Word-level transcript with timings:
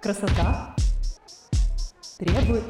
Красота 0.00 0.76
требует... 2.18 2.62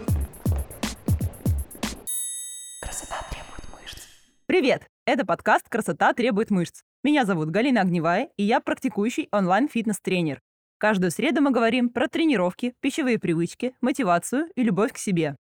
Красота 2.81 3.17
требует 3.31 3.65
мышц. 3.73 4.06
Привет! 4.46 4.87
Это 5.04 5.26
подкаст 5.26 5.68
«Красота 5.68 6.14
требует 6.14 6.50
мышц». 6.50 6.82
Меня 7.02 7.24
зовут 7.24 7.50
Галина 7.50 7.80
Огневая, 7.80 8.30
и 8.36 8.44
я 8.44 8.60
практикующий 8.60 9.28
онлайн-фитнес-тренер. 9.32 10.40
Каждую 10.78 11.10
среду 11.10 11.42
мы 11.42 11.50
говорим 11.50 11.90
про 11.90 12.07
тренировки, 12.07 12.75
пищевые 12.80 13.18
привычки, 13.18 13.74
мотивацию 13.80 14.46
и 14.54 14.62
любовь 14.62 14.93
к 14.93 14.98
себе. 14.98 15.36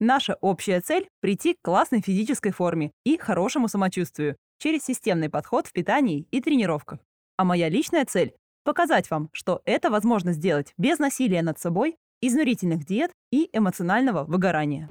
Наша 0.00 0.36
общая 0.40 0.80
цель– 0.80 1.08
прийти 1.20 1.54
к 1.54 1.62
классной 1.62 2.00
физической 2.00 2.50
форме 2.50 2.92
и 3.04 3.18
хорошему 3.18 3.68
самочувствию 3.68 4.36
через 4.58 4.84
системный 4.84 5.28
подход 5.28 5.66
в 5.66 5.72
питании 5.72 6.26
и 6.30 6.40
тренировках. 6.40 7.00
А 7.36 7.44
моя 7.44 7.68
личная 7.68 8.06
цель– 8.06 8.34
показать 8.66 9.10
вам, 9.10 9.30
что 9.32 9.62
это 9.64 9.90
возможно 9.90 10.32
сделать 10.32 10.74
без 10.76 10.98
насилия 10.98 11.40
над 11.40 11.58
собой, 11.58 11.96
изнурительных 12.20 12.84
диет 12.84 13.12
и 13.30 13.48
эмоционального 13.52 14.24
выгорания. 14.24 14.90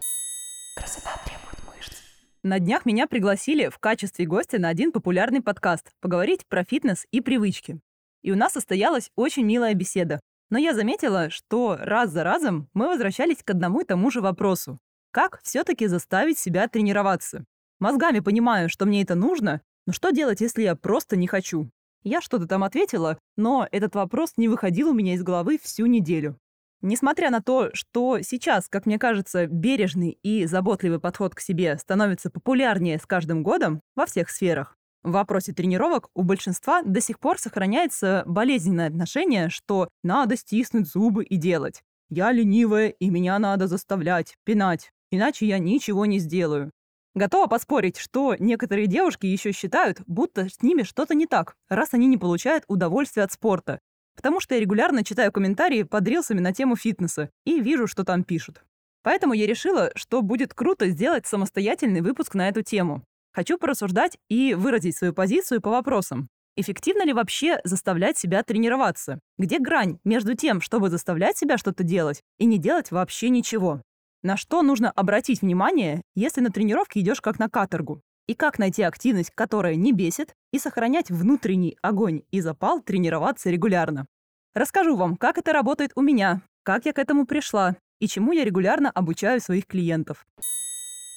Красота 0.76 1.12
требует 1.26 1.60
мышц. 1.68 1.98
На 2.42 2.58
днях 2.60 2.86
меня 2.86 3.06
пригласили 3.06 3.68
в 3.70 3.78
качестве 3.78 4.26
гостя 4.26 4.60
на 4.60 4.70
один 4.70 4.92
популярный 4.92 5.42
подкаст 5.42 5.92
поговорить 6.00 6.48
про 6.48 6.64
фитнес 6.64 7.06
и 7.12 7.22
привычки. 7.22 7.80
И 8.24 8.32
у 8.32 8.36
нас 8.36 8.54
состоялась 8.54 9.12
очень 9.16 9.46
милая 9.46 9.74
беседа. 9.74 10.20
Но 10.50 10.58
я 10.58 10.74
заметила, 10.74 11.30
что 11.30 11.78
раз 11.80 12.12
за 12.12 12.24
разом 12.24 12.70
мы 12.74 12.88
возвращались 12.88 13.44
к 13.44 13.50
одному 13.50 13.82
и 13.82 13.86
тому 13.86 14.10
же 14.10 14.22
вопросу. 14.22 14.80
Как 15.12 15.42
все-таки 15.44 15.88
заставить 15.88 16.40
себя 16.40 16.68
тренироваться? 16.68 17.46
Мозгами 17.80 18.20
понимаю, 18.20 18.70
что 18.70 18.86
мне 18.86 19.02
это 19.02 19.16
нужно, 19.16 19.62
но 19.86 19.94
что 19.94 20.12
делать, 20.12 20.42
если 20.42 20.64
я 20.64 20.76
просто 20.76 21.16
не 21.18 21.28
хочу? 21.28 21.70
Я 22.06 22.22
что-то 22.22 22.48
там 22.48 22.64
ответила, 22.64 23.18
но 23.36 23.68
этот 23.70 23.96
вопрос 23.96 24.34
не 24.38 24.48
выходил 24.48 24.92
у 24.92 24.94
меня 24.94 25.16
из 25.16 25.24
головы 25.24 25.60
всю 25.62 25.88
неделю. 25.88 26.38
Несмотря 26.82 27.32
на 27.32 27.42
то, 27.42 27.72
что 27.74 28.22
сейчас, 28.22 28.70
как 28.70 28.86
мне 28.86 28.98
кажется, 28.98 29.48
бережный 29.48 30.18
и 30.22 30.46
заботливый 30.46 31.02
подход 31.02 31.36
к 31.36 31.42
себе 31.42 31.78
становится 31.78 32.30
популярнее 32.30 33.00
с 33.00 33.06
каждым 33.06 33.44
годом 33.44 33.82
во 33.96 34.06
всех 34.06 34.30
сферах, 34.30 34.78
в 35.04 35.12
вопросе 35.12 35.52
тренировок 35.52 36.10
у 36.14 36.24
большинства 36.24 36.84
до 36.84 37.02
сих 37.02 37.20
пор 37.20 37.40
сохраняется 37.40 38.24
болезненное 38.26 38.88
отношение, 38.88 39.50
что 39.50 39.90
надо 40.04 40.38
стиснуть 40.38 40.88
зубы 40.88 41.24
и 41.24 41.36
делать. 41.36 41.82
Я 42.10 42.32
ленивая, 42.32 42.90
и 42.90 43.10
меня 43.10 43.38
надо 43.40 43.68
заставлять, 43.68 44.36
пинать 44.46 44.92
иначе 45.16 45.48
я 45.48 45.60
ничего 45.60 46.06
не 46.06 46.20
сделаю. 46.20 46.72
Готова 47.16 47.48
поспорить, 47.48 47.98
что 47.98 48.36
некоторые 48.38 48.88
девушки 48.88 49.26
еще 49.26 49.54
считают, 49.54 50.02
будто 50.06 50.50
с 50.50 50.62
ними 50.62 50.84
что-то 50.84 51.16
не 51.16 51.28
так, 51.28 51.56
раз 51.70 51.94
они 51.94 52.08
не 52.08 52.18
получают 52.18 52.66
удовольствия 52.68 53.24
от 53.24 53.32
спорта. 53.32 53.80
Потому 54.18 54.42
что 54.42 54.54
я 54.54 54.60
регулярно 54.60 55.04
читаю 55.04 55.32
комментарии 55.32 55.84
под 55.84 56.06
рилсами 56.06 56.42
на 56.42 56.54
тему 56.54 56.76
фитнеса 56.76 57.30
и 57.46 57.62
вижу, 57.62 57.88
что 57.88 58.04
там 58.04 58.26
пишут. 58.26 58.66
Поэтому 59.02 59.34
я 59.34 59.48
решила, 59.48 59.92
что 59.96 60.22
будет 60.22 60.54
круто 60.54 60.90
сделать 60.90 61.26
самостоятельный 61.26 62.02
выпуск 62.02 62.36
на 62.36 62.50
эту 62.50 62.64
тему. 62.64 63.04
Хочу 63.34 63.58
порассуждать 63.58 64.18
и 64.30 64.54
выразить 64.54 64.98
свою 64.98 65.14
позицию 65.14 65.62
по 65.62 65.70
вопросам. 65.70 66.28
Эффективно 66.58 67.06
ли 67.06 67.14
вообще 67.14 67.60
заставлять 67.64 68.18
себя 68.18 68.44
тренироваться? 68.44 69.20
Где 69.38 69.60
грань 69.60 70.00
между 70.04 70.36
тем, 70.36 70.60
чтобы 70.60 70.90
заставлять 70.90 71.38
себя 71.38 71.58
что-то 71.58 71.84
делать, 71.84 72.22
и 72.40 72.46
не 72.46 72.58
делать 72.58 72.92
вообще 72.92 73.30
ничего? 73.30 73.82
На 74.26 74.38
что 74.38 74.64
нужно 74.64 74.90
обратить 74.90 75.44
внимание, 75.44 76.02
если 76.16 76.42
на 76.42 76.50
тренировке 76.50 77.00
идешь 77.02 77.22
как 77.22 77.38
на 77.38 77.48
каторгу? 77.48 78.02
И 78.26 78.34
как 78.34 78.58
найти 78.58 78.82
активность, 78.82 79.30
которая 79.36 79.76
не 79.76 79.94
бесит, 79.94 80.34
и 80.52 80.58
сохранять 80.58 81.12
внутренний 81.12 81.78
огонь 81.84 82.24
и 82.32 82.42
запал 82.42 82.82
тренироваться 82.82 83.52
регулярно. 83.52 84.08
Расскажу 84.56 84.96
вам, 84.96 85.16
как 85.16 85.38
это 85.38 85.54
работает 85.54 85.92
у 85.94 86.02
меня, 86.02 86.42
как 86.64 86.88
я 86.88 86.94
к 86.94 86.98
этому 86.98 87.28
пришла 87.28 87.76
и 88.00 88.08
чему 88.08 88.32
я 88.32 88.44
регулярно 88.44 88.90
обучаю 88.90 89.40
своих 89.40 89.68
клиентов. 89.68 90.26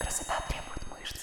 Красота 0.03 0.35
требует 0.47 1.01
мышц. 1.01 1.17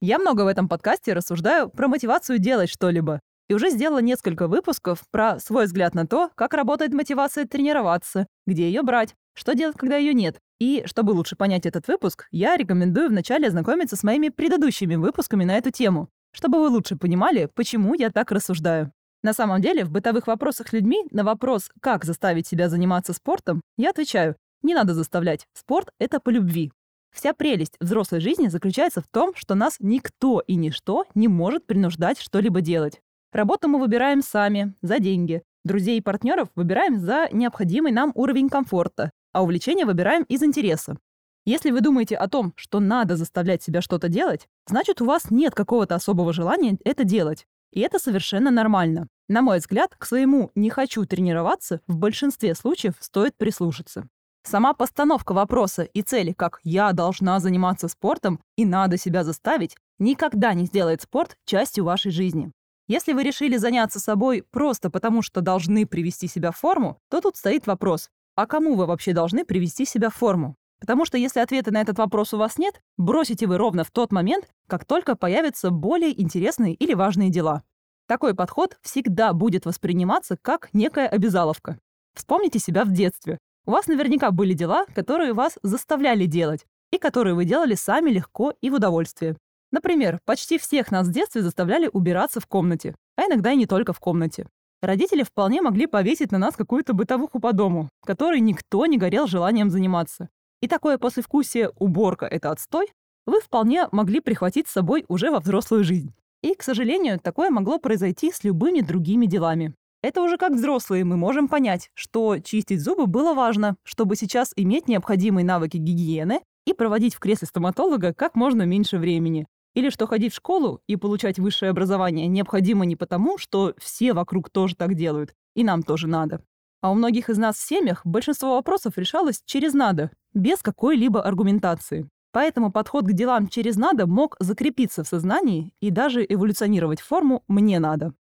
Я 0.00 0.20
много 0.20 0.42
в 0.42 0.46
этом 0.46 0.68
подкасте 0.68 1.12
рассуждаю 1.12 1.70
про 1.70 1.88
мотивацию 1.88 2.38
делать 2.38 2.70
что-либо. 2.70 3.18
И 3.48 3.54
уже 3.54 3.70
сделала 3.70 3.98
несколько 3.98 4.46
выпусков 4.46 5.02
про 5.10 5.40
свой 5.40 5.64
взгляд 5.64 5.96
на 5.96 6.06
то, 6.06 6.30
как 6.36 6.54
работает 6.54 6.94
мотивация 6.94 7.46
тренироваться, 7.46 8.28
где 8.46 8.66
ее 8.66 8.82
брать, 8.82 9.16
что 9.34 9.54
делать, 9.54 9.76
когда 9.76 9.96
ее 9.96 10.14
нет, 10.14 10.38
и 10.62 10.84
чтобы 10.86 11.10
лучше 11.10 11.34
понять 11.34 11.66
этот 11.66 11.88
выпуск, 11.88 12.28
я 12.30 12.56
рекомендую 12.56 13.08
вначале 13.08 13.48
ознакомиться 13.48 13.96
с 13.96 14.04
моими 14.04 14.28
предыдущими 14.28 14.94
выпусками 14.94 15.44
на 15.44 15.58
эту 15.58 15.70
тему, 15.70 16.08
чтобы 16.32 16.60
вы 16.60 16.68
лучше 16.68 16.96
понимали, 16.96 17.48
почему 17.54 17.94
я 17.94 18.10
так 18.10 18.30
рассуждаю. 18.30 18.92
На 19.22 19.32
самом 19.32 19.60
деле, 19.60 19.84
в 19.84 19.90
бытовых 19.90 20.26
вопросах 20.26 20.72
людьми 20.72 21.04
на 21.10 21.24
вопрос, 21.24 21.70
как 21.80 22.04
заставить 22.04 22.46
себя 22.46 22.68
заниматься 22.68 23.12
спортом, 23.12 23.60
я 23.76 23.90
отвечаю, 23.90 24.36
не 24.62 24.74
надо 24.74 24.94
заставлять. 24.94 25.46
Спорт— 25.52 25.90
это 25.98 26.20
по 26.20 26.30
любви. 26.30 26.70
Вся 27.12 27.32
прелесть 27.34 27.76
взрослой 27.80 28.20
жизни 28.20 28.48
заключается 28.48 29.00
в 29.00 29.08
том, 29.08 29.34
что 29.34 29.54
нас 29.54 29.76
никто 29.80 30.44
и 30.46 30.54
ничто 30.54 31.06
не 31.14 31.28
может 31.28 31.66
принуждать 31.66 32.20
что-либо 32.20 32.60
делать. 32.60 33.00
Работу 33.32 33.68
мы 33.68 33.78
выбираем 33.78 34.22
сами, 34.22 34.74
за 34.82 34.98
деньги. 34.98 35.42
Друзей 35.64 35.98
и 35.98 36.02
партнеров 36.02 36.48
выбираем 36.54 36.98
за 36.98 37.28
необходимый 37.32 37.92
нам 37.92 38.12
уровень 38.14 38.48
комфорта 38.48 39.10
а 39.32 39.42
увлечение 39.42 39.86
выбираем 39.86 40.24
из 40.24 40.42
интереса. 40.42 40.96
Если 41.44 41.72
вы 41.72 41.80
думаете 41.80 42.16
о 42.16 42.28
том, 42.28 42.52
что 42.56 42.78
надо 42.78 43.16
заставлять 43.16 43.62
себя 43.62 43.82
что-то 43.82 44.08
делать, 44.08 44.48
значит, 44.66 45.00
у 45.00 45.06
вас 45.06 45.30
нет 45.30 45.54
какого-то 45.54 45.96
особого 45.96 46.32
желания 46.32 46.78
это 46.84 47.02
делать. 47.02 47.46
И 47.72 47.80
это 47.80 47.98
совершенно 47.98 48.50
нормально. 48.50 49.08
На 49.28 49.42
мой 49.42 49.58
взгляд, 49.58 49.94
к 49.96 50.04
своему 50.04 50.50
«не 50.54 50.70
хочу 50.70 51.04
тренироваться» 51.04 51.80
в 51.86 51.96
большинстве 51.96 52.54
случаев 52.54 52.94
стоит 53.00 53.36
прислушаться. 53.36 54.06
Сама 54.44 54.74
постановка 54.74 55.32
вопроса 55.32 55.82
и 55.82 56.02
цели, 56.02 56.32
как 56.32 56.60
«я 56.64 56.92
должна 56.92 57.40
заниматься 57.40 57.88
спортом» 57.88 58.40
и 58.56 58.64
«надо 58.64 58.98
себя 58.98 59.24
заставить», 59.24 59.76
никогда 59.98 60.52
не 60.52 60.66
сделает 60.66 61.02
спорт 61.02 61.36
частью 61.44 61.84
вашей 61.84 62.12
жизни. 62.12 62.52
Если 62.88 63.12
вы 63.12 63.22
решили 63.22 63.56
заняться 63.56 64.00
собой 64.00 64.44
просто 64.50 64.90
потому, 64.90 65.22
что 65.22 65.40
должны 65.40 65.86
привести 65.86 66.26
себя 66.26 66.50
в 66.50 66.58
форму, 66.58 66.98
то 67.08 67.20
тут 67.20 67.36
стоит 67.36 67.66
вопрос, 67.66 68.10
а 68.34 68.46
кому 68.46 68.74
вы 68.74 68.86
вообще 68.86 69.12
должны 69.12 69.44
привести 69.44 69.84
себя 69.84 70.10
в 70.10 70.14
форму? 70.14 70.56
Потому 70.80 71.04
что 71.04 71.16
если 71.16 71.40
ответа 71.40 71.70
на 71.70 71.80
этот 71.80 71.98
вопрос 71.98 72.34
у 72.34 72.38
вас 72.38 72.58
нет, 72.58 72.82
бросите 72.96 73.46
вы 73.46 73.56
ровно 73.56 73.84
в 73.84 73.90
тот 73.90 74.10
момент, 74.10 74.48
как 74.66 74.84
только 74.84 75.14
появятся 75.14 75.70
более 75.70 76.20
интересные 76.20 76.74
или 76.74 76.94
важные 76.94 77.30
дела. 77.30 77.62
Такой 78.08 78.34
подход 78.34 78.78
всегда 78.82 79.32
будет 79.32 79.64
восприниматься 79.64 80.36
как 80.40 80.70
некая 80.72 81.06
обязаловка. 81.06 81.78
Вспомните 82.14 82.58
себя 82.58 82.84
в 82.84 82.90
детстве. 82.90 83.38
У 83.64 83.70
вас 83.70 83.86
наверняка 83.86 84.32
были 84.32 84.54
дела, 84.54 84.86
которые 84.94 85.34
вас 85.34 85.58
заставляли 85.62 86.26
делать, 86.26 86.66
и 86.90 86.98
которые 86.98 87.34
вы 87.34 87.44
делали 87.44 87.74
сами 87.74 88.10
легко 88.10 88.52
и 88.60 88.70
в 88.70 88.74
удовольствие. 88.74 89.36
Например, 89.70 90.20
почти 90.24 90.58
всех 90.58 90.90
нас 90.90 91.06
в 91.06 91.12
детстве 91.12 91.42
заставляли 91.42 91.88
убираться 91.92 92.40
в 92.40 92.46
комнате, 92.46 92.94
а 93.16 93.26
иногда 93.26 93.52
и 93.52 93.56
не 93.56 93.66
только 93.66 93.92
в 93.92 94.00
комнате. 94.00 94.46
Родители 94.82 95.22
вполне 95.22 95.62
могли 95.62 95.86
повесить 95.86 96.32
на 96.32 96.38
нас 96.38 96.56
какую-то 96.56 96.92
бытовуху 96.92 97.38
по 97.38 97.52
дому, 97.52 97.88
которой 98.04 98.40
никто 98.40 98.84
не 98.86 98.98
горел 98.98 99.28
желанием 99.28 99.70
заниматься. 99.70 100.28
И 100.60 100.66
такое 100.66 100.98
послевкусие 100.98 101.70
«уборка– 101.78 102.26
это 102.30 102.50
отстой» 102.50 102.88
вы 103.24 103.40
вполне 103.40 103.86
могли 103.92 104.18
прихватить 104.18 104.66
с 104.66 104.72
собой 104.72 105.04
уже 105.06 105.30
во 105.30 105.38
взрослую 105.38 105.84
жизнь. 105.84 106.12
И, 106.42 106.56
к 106.56 106.64
сожалению, 106.64 107.20
такое 107.20 107.50
могло 107.50 107.78
произойти 107.78 108.32
с 108.32 108.42
любыми 108.42 108.80
другими 108.80 109.26
делами. 109.26 109.72
Это 110.02 110.20
уже 110.20 110.36
как 110.36 110.54
взрослые 110.54 111.04
мы 111.04 111.16
можем 111.16 111.46
понять, 111.46 111.88
что 111.94 112.40
чистить 112.40 112.80
зубы 112.80 113.06
было 113.06 113.34
важно, 113.34 113.76
чтобы 113.84 114.16
сейчас 114.16 114.52
иметь 114.56 114.88
необходимые 114.88 115.44
навыки 115.44 115.76
гигиены 115.76 116.40
и 116.66 116.72
проводить 116.72 117.14
в 117.14 117.20
кресле 117.20 117.46
стоматолога 117.46 118.12
как 118.12 118.34
можно 118.34 118.62
меньше 118.62 118.98
времени. 118.98 119.46
Или 119.74 119.90
что 119.90 120.06
ходить 120.06 120.32
в 120.32 120.36
школу 120.36 120.80
и 120.86 120.96
получать 120.96 121.38
высшее 121.38 121.70
образование 121.70 122.26
необходимо 122.26 122.84
не 122.84 122.96
потому, 122.96 123.38
что 123.38 123.74
все 123.78 124.12
вокруг 124.12 124.50
тоже 124.50 124.76
так 124.76 124.94
делают, 124.94 125.34
и 125.54 125.64
нам 125.64 125.82
тоже 125.82 126.08
надо. 126.08 126.42
А 126.82 126.90
у 126.90 126.94
многих 126.94 127.30
из 127.30 127.38
нас 127.38 127.56
в 127.56 127.66
семьях 127.66 128.04
большинство 128.04 128.56
вопросов 128.56 128.98
решалось 128.98 129.42
через 129.46 129.72
«надо», 129.72 130.10
без 130.34 130.58
какой-либо 130.58 131.22
аргументации. 131.22 132.08
Поэтому 132.32 132.72
подход 132.72 133.06
к 133.06 133.12
делам 133.12 133.46
через 133.46 133.76
«надо» 133.76 134.06
мог 134.06 134.36
закрепиться 134.40 135.04
в 135.04 135.08
сознании 135.08 135.72
и 135.80 135.90
даже 135.90 136.24
эволюционировать 136.28 137.00
в 137.00 137.06
форму 137.06 137.44
«мне 137.46 137.78
надо». 137.78 138.12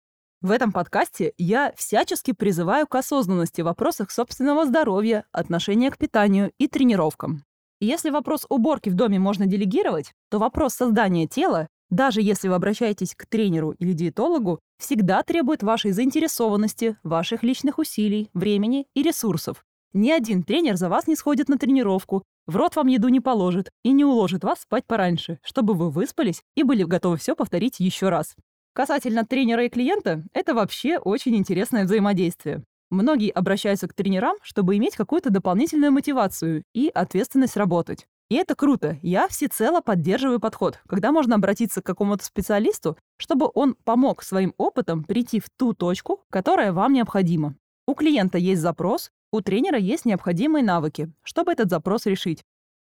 В 0.42 0.52
этом 0.52 0.72
подкасте 0.72 1.34
я 1.38 1.72
всячески 1.76 2.32
призываю 2.32 2.88
к 2.88 2.96
осознанности 2.96 3.62
в 3.62 3.66
вопросах 3.66 4.10
собственного 4.10 4.66
здоровья, 4.66 5.26
отношения 5.32 5.92
к 5.92 5.98
питанию 5.98 6.52
и 6.58 6.68
тренировкам. 6.68 7.44
Если 7.84 8.12
вопрос 8.12 8.46
уборки 8.48 8.90
в 8.90 8.94
доме 8.94 9.18
можно 9.18 9.48
делегировать, 9.48 10.14
то 10.30 10.38
вопрос 10.38 10.76
создания 10.76 11.26
тела, 11.26 11.68
даже 11.90 12.22
если 12.22 12.48
вы 12.48 12.54
обращаетесь 12.54 13.16
к 13.16 13.26
тренеру 13.26 13.72
или 13.72 13.94
диетологу, 13.94 14.60
всегда 14.78 15.24
требует 15.24 15.64
вашей 15.64 15.92
заинтересованности, 15.92 16.98
ваших 17.02 17.42
личных 17.42 17.80
усилий, 17.80 18.30
времени 18.36 18.86
и 18.94 19.02
ресурсов. 19.02 19.66
Ни 19.94 20.12
один 20.12 20.44
тренер 20.44 20.78
за 20.78 20.90
вас 20.90 21.08
не 21.08 21.16
сходит 21.16 21.50
на 21.50 21.58
тренировку, 21.58 22.22
в 22.46 22.56
рот 22.56 22.76
вам 22.76 22.86
еду 22.86 23.08
не 23.08 23.20
положит 23.20 23.72
и 23.84 23.92
не 23.92 24.06
уложит 24.06 24.44
вас 24.44 24.62
спать 24.62 24.86
пораньше, 24.86 25.40
чтобы 25.42 25.74
вы 25.74 25.90
выспались 25.90 26.44
и 26.56 26.62
были 26.62 26.84
готовы 26.84 27.18
все 27.18 27.36
повторить 27.36 27.80
еще 27.80 28.10
раз. 28.10 28.36
Касательно 28.74 29.26
тренера 29.26 29.66
и 29.66 29.70
клиента, 29.70 30.24
это 30.34 30.54
вообще 30.54 31.00
очень 31.00 31.36
интересное 31.36 31.86
взаимодействие. 31.86 32.64
Многие 32.92 33.32
обращаются 33.32 33.88
к 33.88 33.94
тренерам, 33.94 34.36
чтобы 34.42 34.76
иметь 34.76 34.98
какую-то 34.98 35.30
дополнительную 35.30 35.94
мотивацию 35.94 36.64
и 36.74 36.92
ответственность 36.94 37.56
работать. 37.56 38.06
И 38.30 38.36
это 38.36 38.54
круто. 38.54 38.98
Я 39.02 39.30
всецело 39.30 39.80
поддерживаю 39.80 40.42
подход, 40.42 40.80
когда 40.88 41.14
можно 41.14 41.36
обратиться 41.36 41.82
к 41.82 41.86
какому-то 41.86 42.26
специалисту, 42.26 42.98
чтобы 43.18 43.50
он 43.54 43.76
помог 43.86 44.24
своим 44.24 44.54
опытом 44.58 45.06
прийти 45.06 45.40
в 45.40 45.50
ту 45.58 45.74
точку, 45.74 46.24
которая 46.30 46.74
вам 46.74 46.92
необходима. 46.92 47.56
У 47.88 47.94
клиента 47.94 48.38
есть 48.38 48.62
запрос, 48.62 49.10
у 49.32 49.40
тренера 49.40 49.78
есть 49.78 50.04
необходимые 50.04 50.64
навыки, 50.64 51.12
чтобы 51.24 51.54
этот 51.54 51.70
запрос 51.70 52.06
решить. 52.06 52.44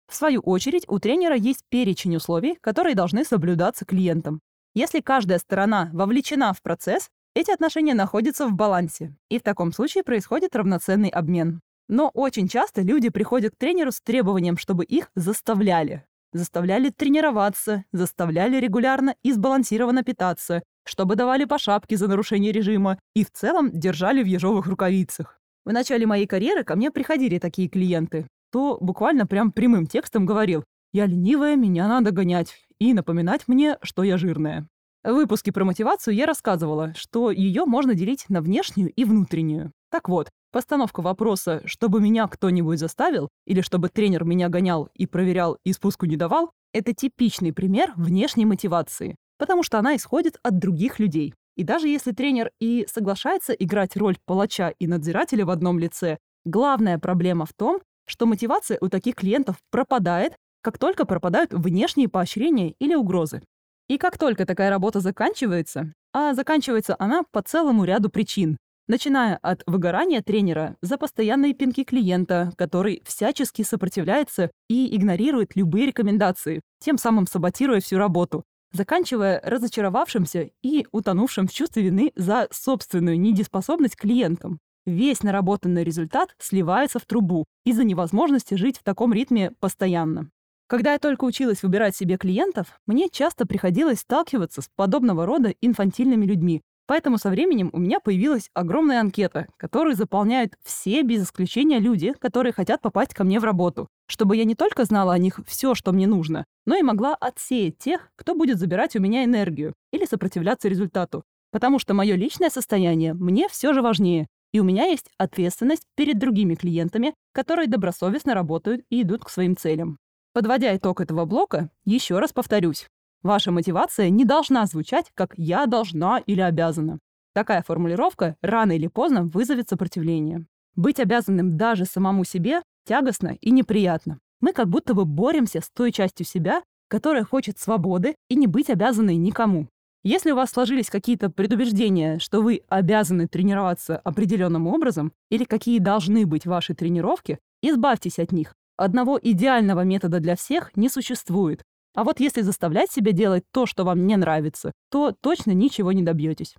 В 0.07 0.15
свою 0.15 0.39
очередь, 0.41 0.85
у 0.87 0.99
тренера 0.99 1.35
есть 1.35 1.61
перечень 1.69 2.15
условий, 2.15 2.57
которые 2.61 2.93
должны 2.93 3.25
соблюдаться 3.25 3.85
клиентом. 3.85 4.39
Если 4.75 4.99
каждая 4.99 5.39
сторона 5.39 5.89
вовлечена 5.93 6.53
в 6.53 6.61
процесс, 6.61 7.09
эти 7.35 7.51
отношения 7.51 7.93
находятся 7.93 8.47
в 8.47 8.53
балансе, 8.53 9.13
и 9.29 9.37
в 9.37 9.43
таком 9.43 9.73
случае 9.73 10.03
происходит 10.03 10.55
равноценный 10.55 11.09
обмен. 11.09 11.61
Но 11.89 12.09
очень 12.13 12.47
часто 12.47 12.81
люди 12.81 13.09
приходят 13.09 13.53
к 13.53 13.57
тренеру 13.57 13.91
с 13.91 14.01
требованием, 14.01 14.57
чтобы 14.57 14.85
их 14.85 15.11
заставляли. 15.15 16.05
Заставляли 16.33 16.89
тренироваться, 16.89 17.83
заставляли 17.91 18.57
регулярно 18.59 19.15
и 19.21 19.31
сбалансированно 19.31 20.03
питаться, 20.03 20.63
чтобы 20.85 21.15
давали 21.15 21.45
по 21.45 21.57
шапке 21.57 21.97
за 21.97 22.07
нарушение 22.07 22.51
режима 22.51 22.99
и 23.13 23.23
в 23.23 23.31
целом 23.31 23.69
держали 23.71 24.23
в 24.23 24.27
ежовых 24.27 24.65
рукавицах. 24.65 25.39
В 25.65 25.71
начале 25.73 26.05
моей 26.05 26.27
карьеры 26.27 26.63
ко 26.63 26.75
мне 26.75 26.89
приходили 26.89 27.37
такие 27.37 27.67
клиенты, 27.67 28.27
то 28.51 28.77
буквально 28.79 29.27
прям 29.27 29.51
прямым 29.51 29.87
текстом 29.87 30.25
говорил 30.25 30.63
«Я 30.93 31.05
ленивая, 31.05 31.55
меня 31.55 31.87
надо 31.87 32.11
гонять 32.11 32.55
и 32.79 32.93
напоминать 32.93 33.47
мне, 33.47 33.77
что 33.81 34.03
я 34.03 34.17
жирная». 34.17 34.67
В 35.05 35.13
выпуске 35.13 35.53
про 35.53 35.63
мотивацию 35.63 36.15
я 36.15 36.25
рассказывала, 36.25 36.93
что 36.95 37.31
ее 37.31 37.63
можно 37.65 37.93
делить 37.93 38.25
на 38.27 38.41
внешнюю 38.41 38.91
и 38.91 39.05
внутреннюю. 39.05 39.71
Так 39.89 40.09
вот, 40.09 40.29
Постановка 40.55 41.01
вопроса, 41.01 41.61
чтобы 41.65 41.99
меня 41.99 42.29
кто-нибудь 42.29 42.79
заставил, 42.79 43.27
или 43.45 43.59
чтобы 43.59 43.89
тренер 43.89 44.23
меня 44.23 44.47
гонял 44.47 44.87
и 44.93 45.05
проверял 45.05 45.57
и 45.65 45.73
спуску 45.73 46.05
не 46.05 46.15
давал, 46.15 46.53
это 46.71 46.93
типичный 46.93 47.51
пример 47.51 47.91
внешней 47.97 48.45
мотивации, 48.45 49.17
потому 49.37 49.63
что 49.63 49.79
она 49.79 49.97
исходит 49.97 50.39
от 50.43 50.57
других 50.57 50.97
людей. 50.97 51.33
И 51.57 51.65
даже 51.65 51.89
если 51.89 52.13
тренер 52.13 52.51
и 52.61 52.87
соглашается 52.89 53.51
играть 53.51 53.97
роль 53.97 54.15
палача 54.25 54.69
и 54.79 54.87
надзирателя 54.87 55.45
в 55.45 55.49
одном 55.49 55.77
лице, 55.77 56.19
главная 56.45 56.99
проблема 56.99 57.45
в 57.45 57.51
том, 57.51 57.81
что 58.07 58.25
мотивация 58.25 58.77
у 58.79 58.87
таких 58.87 59.15
клиентов 59.15 59.57
пропадает, 59.71 60.37
как 60.61 60.77
только 60.77 61.03
пропадают 61.03 61.51
внешние 61.51 62.07
поощрения 62.07 62.75
или 62.79 62.95
угрозы. 62.95 63.41
И 63.87 63.97
как 63.97 64.17
только 64.17 64.45
такая 64.45 64.69
работа 64.69 64.99
заканчивается, 64.99 65.93
а 66.13 66.33
заканчивается 66.33 66.95
она 66.97 67.23
по 67.31 67.41
целому 67.41 67.83
ряду 67.83 68.09
причин, 68.09 68.57
Начиная 68.87 69.37
от 69.37 69.63
выгорания 69.65 70.21
тренера 70.21 70.77
за 70.83 70.99
постоянные 70.99 71.55
пинки 71.55 71.83
клиента, 71.83 72.51
который 72.55 73.01
всячески 73.03 73.63
сопротивляется 73.63 74.51
и 74.69 74.95
игнорирует 74.95 75.55
любые 75.55 75.87
рекомендации, 75.87 76.61
тем 76.79 76.99
самым 76.99 77.25
саботируя 77.25 77.79
всю 77.79 77.97
работу, 77.97 78.43
заканчивая 78.73 79.41
разочаровавшимся 79.43 80.51
и 80.61 80.85
утонувшим 80.91 81.47
в 81.47 81.51
чувстве 81.51 81.81
вины 81.81 82.11
за 82.15 82.47
собственную 82.51 83.19
недееспособность 83.19 83.95
клиентам. 83.95 84.59
Весь 84.85 85.23
наработанный 85.23 85.83
результат 85.83 86.35
сливается 86.37 86.99
в 86.99 87.07
трубу 87.07 87.45
из-за 87.65 87.83
невозможности 87.83 88.53
жить 88.53 88.77
в 88.77 88.83
таком 88.83 89.13
ритме 89.13 89.51
постоянно. 89.59 90.29
Когда 90.67 90.93
я 90.93 90.99
только 90.99 91.25
училась 91.25 91.63
выбирать 91.63 91.95
себе 91.95 92.17
клиентов, 92.17 92.79
мне 92.87 93.09
часто 93.09 93.45
приходилось 93.45 93.99
сталкиваться 93.99 94.61
с 94.61 94.69
подобного 94.75 95.25
рода 95.25 95.53
инфантильными 95.61 96.25
людьми, 96.25 96.61
Поэтому 96.87 97.17
со 97.17 97.31
временем 97.31 97.71
у 97.73 97.79
меня 97.79 97.99
появилась 97.99 98.49
огромная 98.53 98.99
анкета, 98.99 99.47
которую 99.57 99.95
заполняют 99.95 100.53
все 100.63 101.01
без 101.01 101.23
исключения 101.23 101.79
люди, 101.79 102.13
которые 102.19 102.53
хотят 102.53 102.81
попасть 102.81 103.13
ко 103.13 103.23
мне 103.23 103.39
в 103.39 103.43
работу, 103.43 103.87
чтобы 104.07 104.37
я 104.37 104.43
не 104.43 104.53
только 104.53 104.85
знала 104.85 105.13
о 105.13 105.17
них 105.17 105.39
все, 105.47 105.73
что 105.73 105.91
мне 105.91 106.05
нужно, 106.05 106.45
но 106.65 106.75
и 106.75 106.83
могла 106.83 107.15
отсеять 107.15 107.79
тех, 107.79 108.11
кто 108.15 108.35
будет 108.35 108.59
забирать 108.59 108.95
у 108.95 108.99
меня 108.99 109.23
энергию 109.23 109.73
или 109.91 110.05
сопротивляться 110.05 110.67
результату. 110.67 111.23
Потому 111.51 111.79
что 111.79 111.95
мое 111.95 112.15
личное 112.15 112.51
состояние 112.51 113.15
мне 113.15 113.47
все 113.49 113.73
же 113.73 113.81
важнее, 113.81 114.27
и 114.51 114.59
у 114.59 114.63
меня 114.63 114.85
есть 114.85 115.09
ответственность 115.17 115.87
перед 115.95 116.19
другими 116.19 116.53
клиентами, 116.53 117.15
которые 117.33 117.67
добросовестно 117.67 118.35
работают 118.35 118.85
и 118.91 119.01
идут 119.01 119.25
к 119.25 119.29
своим 119.29 119.57
целям. 119.57 119.97
Подводя 120.35 120.75
итог 120.75 120.99
этого 120.99 121.23
блока, 121.23 121.69
еще 121.85 122.19
раз 122.19 122.33
повторюсь. 122.33 122.89
Ваша 123.23 123.53
мотивация 123.53 124.09
не 124.09 124.25
должна 124.25 124.65
звучать 124.65 125.09
как 125.13 125.33
«я 125.37 125.65
должна» 125.65 126.19
или 126.19 126.41
«обязана». 126.41 126.99
Такая 127.33 127.63
формулировка 127.63 128.35
рано 128.41 128.73
или 128.73 128.87
поздно 128.87 129.23
вызовет 129.23 129.69
сопротивление. 129.69 130.45
Быть 130.75 130.99
обязанным 130.99 131.55
даже 131.55 131.85
самому 131.85 132.25
себе 132.25 132.63
тягостно 132.85 133.37
и 133.39 133.49
неприятно. 133.49 134.19
Мы 134.41 134.51
как 134.51 134.67
будто 134.67 134.93
бы 134.93 135.05
боремся 135.05 135.61
с 135.61 135.69
той 135.69 135.93
частью 135.93 136.25
себя, 136.25 136.61
которая 136.89 137.23
хочет 137.23 137.57
свободы 137.57 138.17
и 138.27 138.35
не 138.35 138.47
быть 138.47 138.69
обязанной 138.69 139.15
никому. 139.15 139.69
Если 140.03 140.31
у 140.31 140.35
вас 140.35 140.49
сложились 140.51 140.89
какие-то 140.89 141.29
предубеждения, 141.29 142.19
что 142.19 142.41
вы 142.41 142.61
обязаны 142.67 143.29
тренироваться 143.29 143.95
определенным 143.99 144.67
образом 144.67 145.13
или 145.29 145.45
какие 145.45 145.79
должны 145.79 146.25
быть 146.25 146.45
ваши 146.45 146.75
тренировки, 146.75 147.39
избавьтесь 147.61 148.19
от 148.19 148.33
них. 148.33 148.53
Одного 148.77 149.19
идеального 149.21 149.81
метода 149.81 150.19
для 150.19 150.35
всех 150.35 150.75
не 150.75 150.89
существует. 150.89 151.63
А 151.93 152.03
вот 152.03 152.19
если 152.19 152.41
заставлять 152.41 152.91
себя 152.91 153.13
делать 153.13 153.45
то, 153.51 153.65
что 153.65 153.85
вам 153.85 154.05
не 154.05 154.17
нравится, 154.17 154.73
то 154.91 155.13
точно 155.21 155.51
ничего 155.51 155.93
не 155.93 156.03
добьетесь. 156.03 156.55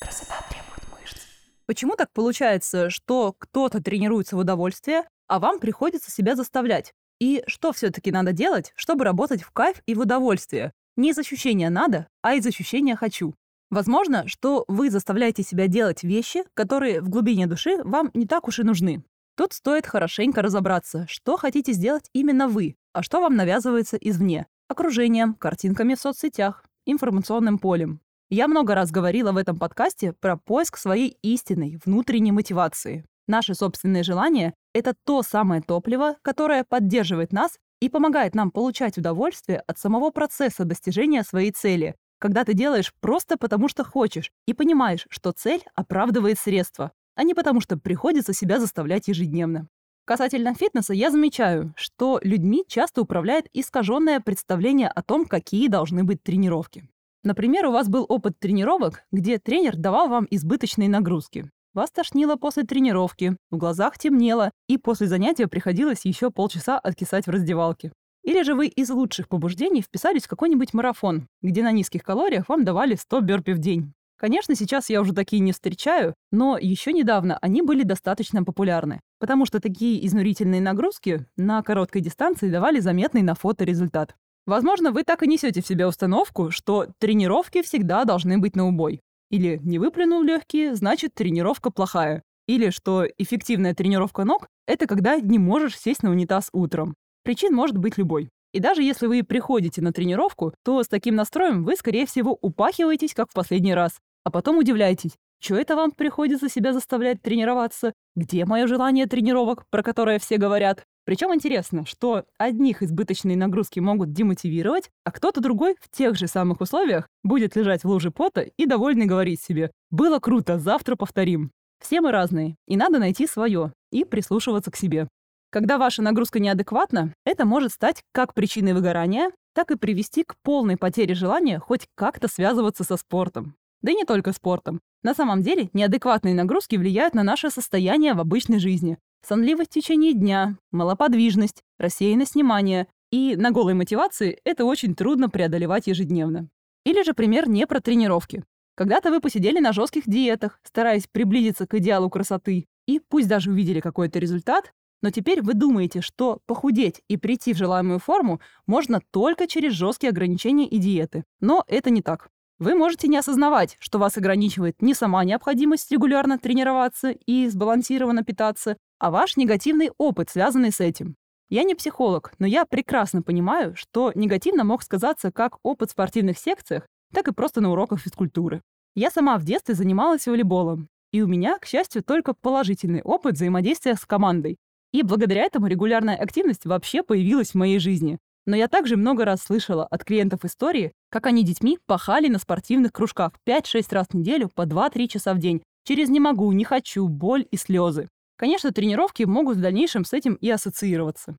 Красота 0.00 0.36
требует 0.48 0.84
мышц. 0.92 1.22
Почему 1.66 1.96
так 1.96 2.12
получается, 2.12 2.88
что 2.88 3.34
кто-то 3.36 3.82
тренируется 3.82 4.36
в 4.36 4.40
удовольствие, 4.40 5.02
а 5.26 5.40
вам 5.40 5.58
приходится 5.58 6.12
себя 6.12 6.36
заставлять? 6.36 6.92
И 7.20 7.42
что 7.48 7.72
все-таки 7.72 8.12
надо 8.12 8.32
делать, 8.32 8.72
чтобы 8.76 9.04
работать 9.04 9.42
в 9.42 9.50
кайф 9.50 9.82
и 9.86 9.94
в 9.94 10.00
удовольствие? 10.00 10.72
Не 10.96 11.10
из 11.10 11.18
ощущения 11.18 11.70
«надо», 11.70 12.06
а 12.22 12.34
из 12.34 12.46
ощущения 12.46 12.94
«хочу». 12.94 13.34
Возможно, 13.70 14.28
что 14.28 14.64
вы 14.68 14.88
заставляете 14.88 15.42
себя 15.42 15.66
делать 15.66 16.04
вещи, 16.04 16.44
которые 16.54 17.00
в 17.00 17.08
глубине 17.08 17.48
души 17.48 17.82
вам 17.82 18.10
не 18.14 18.26
так 18.26 18.46
уж 18.46 18.60
и 18.60 18.62
нужны. 18.62 19.02
Тут 19.36 19.52
стоит 19.52 19.86
хорошенько 19.86 20.42
разобраться, 20.42 21.06
что 21.08 21.36
хотите 21.36 21.72
сделать 21.72 22.08
именно 22.12 22.46
вы, 22.46 22.76
а 22.92 23.02
что 23.02 23.20
вам 23.20 23.34
навязывается 23.34 23.96
извне. 23.96 24.46
Окружением, 24.68 25.34
картинками 25.34 25.94
в 25.94 26.00
соцсетях, 26.00 26.64
информационным 26.86 27.58
полем. 27.58 28.00
Я 28.30 28.46
много 28.46 28.74
раз 28.74 28.90
говорила 28.90 29.32
в 29.32 29.36
этом 29.36 29.58
подкасте 29.58 30.12
про 30.12 30.36
поиск 30.36 30.76
своей 30.76 31.18
истинной 31.22 31.78
внутренней 31.84 32.32
мотивации. 32.32 33.04
Наши 33.26 33.54
собственные 33.54 34.04
желания— 34.04 34.54
это 34.74 34.94
то 35.04 35.22
самое 35.22 35.62
топливо, 35.62 36.16
которое 36.22 36.62
поддерживает 36.62 37.32
нас 37.32 37.58
и 37.80 37.88
помогает 37.88 38.34
нам 38.34 38.50
получать 38.50 38.98
удовольствие 38.98 39.62
от 39.66 39.78
самого 39.78 40.10
процесса 40.10 40.64
достижения 40.64 41.22
своей 41.22 41.50
цели, 41.50 41.96
когда 42.18 42.44
ты 42.44 42.54
делаешь 42.54 42.92
просто 43.00 43.36
потому, 43.36 43.68
что 43.68 43.84
хочешь, 43.84 44.30
и 44.46 44.54
понимаешь, 44.54 45.06
что 45.10 45.32
цель 45.32 45.62
оправдывает 45.74 46.38
средства, 46.38 46.92
а 47.14 47.24
не 47.24 47.34
потому, 47.34 47.60
что 47.60 47.76
приходится 47.76 48.32
себя 48.32 48.60
заставлять 48.60 49.08
ежедневно. 49.08 49.68
Касательно 50.06 50.54
фитнеса, 50.54 50.92
я 50.92 51.10
замечаю, 51.10 51.72
что 51.76 52.20
людьми 52.22 52.64
часто 52.68 53.00
управляет 53.00 53.46
искаженное 53.54 54.20
представление 54.20 54.88
о 54.88 55.02
том, 55.02 55.24
какие 55.24 55.68
должны 55.68 56.04
быть 56.04 56.22
тренировки. 56.22 56.88
Например, 57.22 57.66
у 57.66 57.72
вас 57.72 57.88
был 57.88 58.04
опыт 58.06 58.38
тренировок, 58.38 59.04
где 59.10 59.38
тренер 59.38 59.76
давал 59.76 60.08
вам 60.08 60.26
избыточные 60.30 60.90
нагрузки. 60.90 61.50
Вас 61.72 61.90
тошнило 61.90 62.36
после 62.36 62.64
тренировки, 62.64 63.36
в 63.50 63.56
глазах 63.56 63.98
темнело, 63.98 64.50
и 64.68 64.76
после 64.76 65.06
занятия 65.06 65.48
приходилось 65.48 66.04
еще 66.04 66.30
полчаса 66.30 66.78
откисать 66.78 67.26
в 67.26 67.30
раздевалке. 67.30 67.90
Или 68.24 68.42
же 68.42 68.54
вы 68.54 68.66
из 68.66 68.90
лучших 68.90 69.28
побуждений 69.28 69.82
вписались 69.82 70.24
в 70.24 70.28
какой-нибудь 70.28 70.74
марафон, 70.74 71.28
где 71.42 71.62
на 71.62 71.72
низких 71.72 72.02
калориях 72.02 72.48
вам 72.48 72.64
давали 72.64 72.94
100 72.94 73.20
бёрпи 73.22 73.52
в 73.52 73.58
день. 73.58 73.94
Конечно, 74.16 74.54
сейчас 74.54 74.90
я 74.90 75.00
уже 75.00 75.12
такие 75.12 75.40
не 75.40 75.52
встречаю, 75.52 76.14
но 76.30 76.56
еще 76.56 76.92
недавно 76.92 77.38
они 77.42 77.62
были 77.62 77.82
достаточно 77.82 78.44
популярны, 78.44 79.00
потому 79.18 79.44
что 79.44 79.60
такие 79.60 80.06
изнурительные 80.06 80.60
нагрузки 80.60 81.26
на 81.36 81.62
короткой 81.62 82.00
дистанции 82.00 82.50
давали 82.50 82.80
заметный 82.80 83.22
на 83.22 83.34
фото 83.34 83.64
результат. 83.64 84.14
Возможно, 84.46 84.92
вы 84.92 85.04
так 85.04 85.22
и 85.22 85.26
несете 85.26 85.62
в 85.62 85.66
себе 85.66 85.86
установку, 85.86 86.50
что 86.50 86.88
тренировки 86.98 87.62
всегда 87.62 88.04
должны 88.04 88.38
быть 88.38 88.56
на 88.56 88.68
убой. 88.68 89.00
Или 89.30 89.58
не 89.62 89.78
выплюнул 89.78 90.22
легкие, 90.22 90.74
значит 90.74 91.14
тренировка 91.14 91.70
плохая. 91.70 92.22
Или 92.46 92.68
что 92.70 93.06
эффективная 93.16 93.74
тренировка 93.74 94.24
ног— 94.24 94.48
это 94.66 94.86
когда 94.86 95.16
не 95.18 95.38
можешь 95.38 95.78
сесть 95.78 96.02
на 96.02 96.10
унитаз 96.10 96.50
утром. 96.52 96.94
Причин 97.24 97.54
может 97.54 97.78
быть 97.78 97.96
любой. 97.96 98.28
И 98.54 98.60
даже 98.60 98.84
если 98.84 99.08
вы 99.08 99.24
приходите 99.24 99.82
на 99.82 99.92
тренировку, 99.92 100.54
то 100.62 100.80
с 100.80 100.86
таким 100.86 101.16
настроем 101.16 101.64
вы, 101.64 101.74
скорее 101.74 102.06
всего, 102.06 102.38
упахиваетесь, 102.40 103.12
как 103.12 103.28
в 103.28 103.34
последний 103.34 103.74
раз. 103.74 103.98
А 104.22 104.30
потом 104.30 104.58
удивляетесь, 104.58 105.16
что 105.40 105.56
это 105.56 105.74
вам 105.74 105.90
приходится 105.90 106.48
себя 106.48 106.72
заставлять 106.72 107.20
тренироваться? 107.20 107.92
Где 108.14 108.44
мое 108.44 108.68
желание 108.68 109.06
тренировок, 109.06 109.64
про 109.70 109.82
которое 109.82 110.20
все 110.20 110.36
говорят? 110.38 110.84
Причем 111.04 111.34
интересно, 111.34 111.84
что 111.84 112.26
одних 112.38 112.80
избыточные 112.84 113.36
нагрузки 113.36 113.80
могут 113.80 114.12
демотивировать, 114.12 114.88
а 115.04 115.10
кто-то 115.10 115.40
другой 115.40 115.74
в 115.80 115.90
тех 115.90 116.16
же 116.16 116.28
самых 116.28 116.60
условиях 116.60 117.08
будет 117.24 117.56
лежать 117.56 117.82
в 117.82 117.88
луже 117.88 118.12
пота 118.12 118.42
и 118.56 118.66
довольный 118.66 119.06
говорить 119.06 119.42
себе 119.42 119.72
«Было 119.90 120.20
круто, 120.20 120.60
завтра 120.60 120.94
повторим». 120.94 121.50
Все 121.82 122.00
мы 122.00 122.12
разные, 122.12 122.54
и 122.68 122.76
надо 122.76 123.00
найти 123.00 123.26
свое 123.26 123.72
и 123.90 124.04
прислушиваться 124.04 124.70
к 124.70 124.76
себе. 124.76 125.08
Когда 125.54 125.78
ваша 125.78 126.02
нагрузка 126.02 126.40
неадекватна, 126.40 127.14
это 127.24 127.44
может 127.44 127.70
стать 127.70 128.02
как 128.10 128.34
причиной 128.34 128.72
выгорания, 128.72 129.30
так 129.54 129.70
и 129.70 129.76
привести 129.76 130.24
к 130.24 130.34
полной 130.42 130.76
потере 130.76 131.14
желания 131.14 131.60
хоть 131.60 131.86
как-то 131.94 132.26
связываться 132.26 132.82
со 132.82 132.96
спортом. 132.96 133.54
Да 133.80 133.92
и 133.92 133.94
не 133.94 134.04
только 134.04 134.32
спортом. 134.32 134.80
На 135.04 135.14
самом 135.14 135.42
деле, 135.42 135.70
неадекватные 135.72 136.34
нагрузки 136.34 136.74
влияют 136.74 137.14
на 137.14 137.22
наше 137.22 137.50
состояние 137.50 138.14
в 138.14 138.18
обычной 138.18 138.58
жизни. 138.58 138.98
Сонливость 139.24 139.70
в 139.70 139.74
течение 139.74 140.12
дня, 140.12 140.58
малоподвижность, 140.72 141.62
рассеянность 141.78 142.34
внимания. 142.34 142.88
И 143.12 143.36
на 143.36 143.52
голой 143.52 143.74
мотивации 143.74 144.40
это 144.42 144.64
очень 144.64 144.96
трудно 144.96 145.30
преодолевать 145.30 145.86
ежедневно. 145.86 146.48
Или 146.84 147.04
же 147.04 147.14
пример 147.14 147.48
не 147.48 147.64
про 147.68 147.78
тренировки. 147.78 148.42
Когда-то 148.74 149.10
вы 149.10 149.20
посидели 149.20 149.60
на 149.60 149.72
жестких 149.72 150.02
диетах, 150.08 150.58
стараясь 150.64 151.06
приблизиться 151.06 151.68
к 151.68 151.74
идеалу 151.74 152.10
красоты, 152.10 152.66
и 152.88 152.98
пусть 152.98 153.28
даже 153.28 153.52
увидели 153.52 153.78
какой-то 153.78 154.18
результат, 154.18 154.72
но 155.04 155.10
теперь 155.10 155.42
вы 155.42 155.52
думаете, 155.52 156.00
что 156.00 156.40
похудеть 156.46 157.02
и 157.08 157.18
прийти 157.18 157.52
в 157.52 157.58
желаемую 157.58 157.98
форму 157.98 158.40
можно 158.66 159.02
только 159.10 159.46
через 159.46 159.74
жесткие 159.74 160.08
ограничения 160.08 160.66
и 160.66 160.78
диеты. 160.78 161.24
Но 161.40 161.62
это 161.66 161.90
не 161.90 162.00
так. 162.00 162.30
Вы 162.58 162.74
можете 162.74 163.06
не 163.08 163.18
осознавать, 163.18 163.76
что 163.80 163.98
вас 163.98 164.16
ограничивает 164.16 164.80
не 164.80 164.94
сама 164.94 165.22
необходимость 165.24 165.92
регулярно 165.92 166.38
тренироваться 166.38 167.10
и 167.10 167.48
сбалансированно 167.48 168.24
питаться, 168.24 168.78
а 168.98 169.10
ваш 169.10 169.36
негативный 169.36 169.90
опыт, 169.98 170.30
связанный 170.30 170.72
с 170.72 170.80
этим. 170.80 171.16
Я 171.50 171.64
не 171.64 171.74
психолог, 171.74 172.32
но 172.38 172.46
я 172.46 172.64
прекрасно 172.64 173.20
понимаю, 173.20 173.76
что 173.76 174.10
негативно 174.14 174.64
мог 174.64 174.82
сказаться 174.82 175.30
как 175.30 175.58
опыт 175.62 175.90
в 175.90 175.92
спортивных 175.92 176.38
секциях, 176.38 176.86
так 177.12 177.28
и 177.28 177.34
просто 177.34 177.60
на 177.60 177.72
уроках 177.72 178.00
физкультуры. 178.00 178.62
Я 178.94 179.10
сама 179.10 179.36
в 179.36 179.44
детстве 179.44 179.74
занималась 179.74 180.26
волейболом, 180.26 180.88
и 181.12 181.20
у 181.20 181.26
меня, 181.26 181.58
к 181.58 181.66
счастью, 181.66 182.02
только 182.02 182.32
положительный 182.32 183.02
опыт 183.02 183.34
взаимодействия 183.34 183.96
с 183.96 184.06
командой, 184.06 184.56
и 184.94 185.02
благодаря 185.02 185.42
этому 185.42 185.66
регулярная 185.66 186.14
активность 186.14 186.66
вообще 186.66 187.02
появилась 187.02 187.50
в 187.50 187.54
моей 187.56 187.80
жизни. 187.80 188.18
Но 188.46 188.54
я 188.54 188.68
также 188.68 188.96
много 188.96 189.24
раз 189.24 189.42
слышала 189.42 189.84
от 189.84 190.04
клиентов 190.04 190.44
истории, 190.44 190.92
как 191.10 191.26
они 191.26 191.42
детьми 191.42 191.80
пахали 191.86 192.28
на 192.28 192.38
спортивных 192.38 192.92
кружках 192.92 193.32
5-6 193.44 193.86
раз 193.90 194.06
в 194.08 194.14
неделю 194.14 194.50
по 194.54 194.62
2-3 194.62 195.08
часа 195.08 195.34
в 195.34 195.40
день, 195.40 195.64
через 195.84 196.10
«не 196.10 196.20
могу», 196.20 196.52
«не 196.52 196.62
хочу», 196.62 197.08
боль 197.08 197.44
и 197.50 197.56
слезы. 197.56 198.08
Конечно, 198.36 198.70
тренировки 198.70 199.24
могут 199.24 199.56
в 199.56 199.60
дальнейшем 199.60 200.04
с 200.04 200.12
этим 200.12 200.34
и 200.34 200.48
ассоциироваться. 200.48 201.36